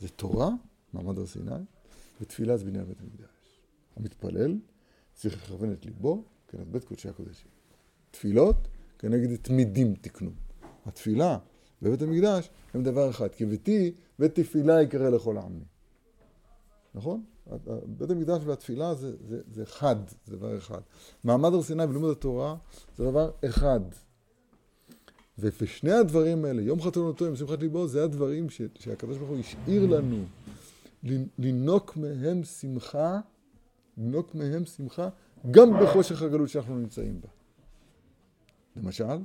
זה 0.00 0.08
תורה, 0.08 0.50
מעמד 0.92 1.18
הר 1.18 1.26
סיני, 1.26 1.50
ותפילה 2.20 2.56
זה 2.56 2.64
בניין 2.64 2.84
בית 2.84 3.00
המקדש. 3.00 3.60
המתפלל 3.96 4.58
צריך 5.14 5.36
לכוון 5.36 5.72
את 5.72 5.84
ליבו 5.84 6.24
כנגד 6.48 6.72
בית 6.72 6.84
קודשי 6.84 7.08
הקודשים. 7.08 7.48
תפילות 8.10 8.68
כנגד 8.98 9.36
תמידים 9.36 9.94
תקנו. 9.94 10.30
התפילה 10.86 11.38
בבית 11.82 12.02
המקדש 12.02 12.50
הם 12.74 12.82
דבר 12.82 13.10
אחד, 13.10 13.28
כי 13.34 13.46
ביתי 13.46 13.94
ותפילה 14.18 14.82
יקרא 14.82 15.10
לכל 15.10 15.36
העמים. 15.36 15.73
נכון? 16.94 17.24
בית 17.86 18.10
המקדש 18.10 18.42
והתפילה 18.44 18.94
זה, 18.94 19.12
זה, 19.28 19.40
זה 19.52 19.66
חד, 19.66 19.96
זה 20.26 20.36
דבר 20.36 20.58
אחד. 20.58 20.80
מעמד 21.24 21.54
הר 21.54 21.62
סיני 21.62 21.84
ולימוד 21.84 22.10
התורה 22.10 22.56
זה 22.96 23.04
דבר 23.04 23.30
אחד. 23.44 23.80
ושני 25.38 25.92
הדברים 25.92 26.44
האלה, 26.44 26.62
יום 26.62 26.82
חתונתו, 26.82 27.24
יום 27.24 27.36
שמחת 27.36 27.60
ליבו, 27.60 27.86
זה 27.86 28.04
הדברים 28.04 28.50
ש, 28.50 28.62
שהקדוש 28.78 29.16
ברוך 29.16 29.30
הוא 29.30 29.38
השאיר 29.38 29.86
לנו 29.86 30.24
לנוק 31.38 31.96
מהם 31.96 32.44
שמחה, 32.44 33.20
לנוק 33.98 34.34
מהם 34.34 34.64
שמחה, 34.64 35.08
גם 35.50 35.68
בחושך 35.82 36.22
הגלות 36.22 36.48
שאנחנו 36.48 36.78
נמצאים 36.78 37.20
בה. 37.20 37.28
למשל, 38.76 39.18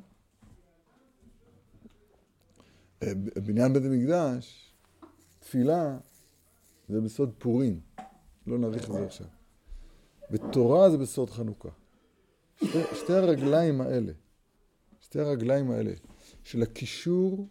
בניין 3.46 3.74
בית 3.74 3.84
המקדש, 3.86 4.74
תפילה 5.40 5.98
זה 6.89 7.02
בסוד 7.02 7.34
פורים. 7.38 7.80
לא 8.47 8.58
נאריך 8.58 8.89
את 8.89 8.93
זה 8.93 9.06
עכשיו. 9.06 9.28
ותורה 10.32 10.89
זה 10.89 10.97
בסוד 10.97 11.30
חנוכה. 11.30 11.69
שתי, 12.93 13.13
הרגליים 13.13 13.82
האלה, 13.82 14.12
שתי 14.99 15.19
הרגליים 15.19 15.71
האלה, 15.71 15.91
של 16.43 16.62
הקישור, 16.62 17.47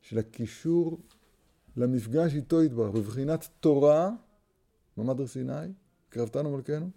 של 0.00 0.18
הקישור 0.18 1.00
למפגש 1.76 2.34
איתו 2.34 2.62
יתברך, 2.62 2.94
בבחינת 2.94 3.48
תורה, 3.60 4.10
מעמד 4.96 5.20
הר 5.20 5.26
סיני, 5.26 5.72
קרבתנו 6.08 6.56
מלכנו, 6.56 6.90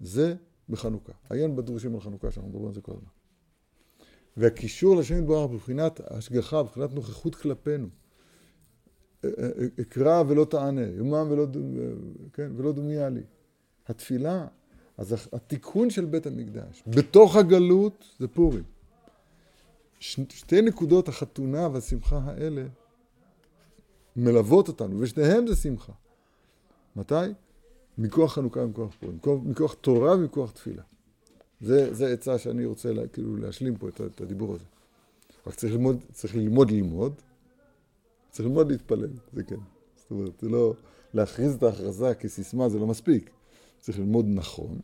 זה 0.00 0.34
בחנוכה. 0.68 1.12
עיין 1.30 1.56
בדרושים 1.56 1.94
על 1.94 2.00
חנוכה, 2.00 2.30
שאנחנו 2.30 2.48
מדברים 2.50 2.66
על 2.66 2.74
זה 2.74 2.80
כל 2.80 2.92
הזמן. 2.92 3.08
והקישור 4.36 4.96
לשם 4.96 5.18
יתברך 5.18 5.50
בבחינת 5.50 6.00
השגחה, 6.04 6.62
בבחינת 6.62 6.92
נוכחות 6.92 7.34
כלפינו. 7.34 7.88
אקרא 9.80 10.22
ולא 10.28 10.44
תענה, 10.44 10.86
יומם 10.86 11.26
ולא, 11.30 11.46
כן, 12.32 12.52
ולא 12.56 12.72
דומיה 12.72 13.08
לי. 13.08 13.20
התפילה, 13.86 14.46
אז 14.98 15.28
התיקון 15.32 15.90
של 15.90 16.04
בית 16.04 16.26
המקדש, 16.26 16.82
בתוך 16.86 17.36
הגלות 17.36 18.04
זה 18.18 18.28
פורים. 18.28 18.64
שתי 20.00 20.62
נקודות 20.62 21.08
החתונה 21.08 21.68
והשמחה 21.72 22.20
האלה 22.24 22.64
מלוות 24.16 24.68
אותנו, 24.68 25.00
ושניהם 25.00 25.46
זה 25.46 25.56
שמחה. 25.56 25.92
מתי? 26.96 27.14
מכוח 27.98 28.34
חנוכה 28.34 28.60
ומכוח 28.60 28.94
פורים, 29.00 29.16
מכוח, 29.16 29.40
מכוח 29.44 29.74
תורה 29.74 30.14
ומכוח 30.14 30.50
תפילה. 30.50 30.82
זה, 31.60 31.94
זה 31.94 32.12
עצה 32.12 32.38
שאני 32.38 32.64
רוצה 32.64 32.92
לה, 32.92 33.08
כאילו 33.08 33.36
להשלים 33.36 33.76
פה 33.76 33.88
את, 33.88 34.00
את 34.00 34.20
הדיבור 34.20 34.54
הזה. 34.54 34.64
רק 35.46 35.54
צריך 35.54 35.72
ללמוד, 35.72 35.96
צריך 36.12 36.36
ללמוד 36.36 36.70
ללמוד, 36.70 37.14
צריך 38.32 38.48
ללמוד 38.48 38.70
להתפלל, 38.70 39.10
זה 39.32 39.44
כן. 39.44 39.60
זאת 39.96 40.10
אומרת, 40.10 40.40
זה 40.40 40.48
לא, 40.48 40.74
להכריז 41.14 41.54
את 41.54 41.62
ההכרזה 41.62 42.14
כסיסמה 42.14 42.68
זה 42.68 42.78
לא 42.78 42.86
מספיק. 42.86 43.30
צריך 43.80 43.98
ללמוד 43.98 44.26
נכון, 44.28 44.80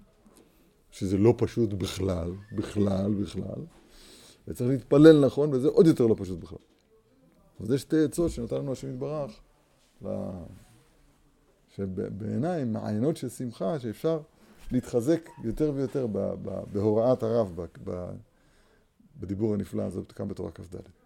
שזה 0.91 1.19
לא 1.19 1.35
פשוט 1.37 1.73
בכלל, 1.73 2.33
בכלל, 2.53 3.15
בכלל, 3.15 3.63
וצריך 4.49 4.71
להתפלל 4.71 5.27
נכון, 5.27 5.55
וזה 5.55 5.69
עוד 5.69 5.87
יותר 5.87 6.07
לא 6.07 6.15
פשוט 6.19 6.39
בכלל. 6.39 6.59
אז 7.61 7.67
זה 7.67 7.79
שתי 7.79 8.05
עצות 8.05 8.31
שנתן 8.31 8.57
לנו 8.57 8.73
השם 8.73 8.91
יתברך, 8.91 9.41
שבעיניי 11.69 12.63
הם 12.63 12.73
מעיינות 12.73 13.17
של 13.17 13.29
שמחה, 13.29 13.79
שאפשר 13.79 14.21
להתחזק 14.73 15.29
יותר 15.45 15.73
ויותר 15.75 16.07
בהוראת 16.73 17.23
הרב, 17.23 17.61
בדיבור 19.21 19.55
הנפלא 19.55 19.83
הזה 19.83 20.01
כאן 20.15 20.29
בתורה 20.29 20.51
כ"ד. 20.51 20.98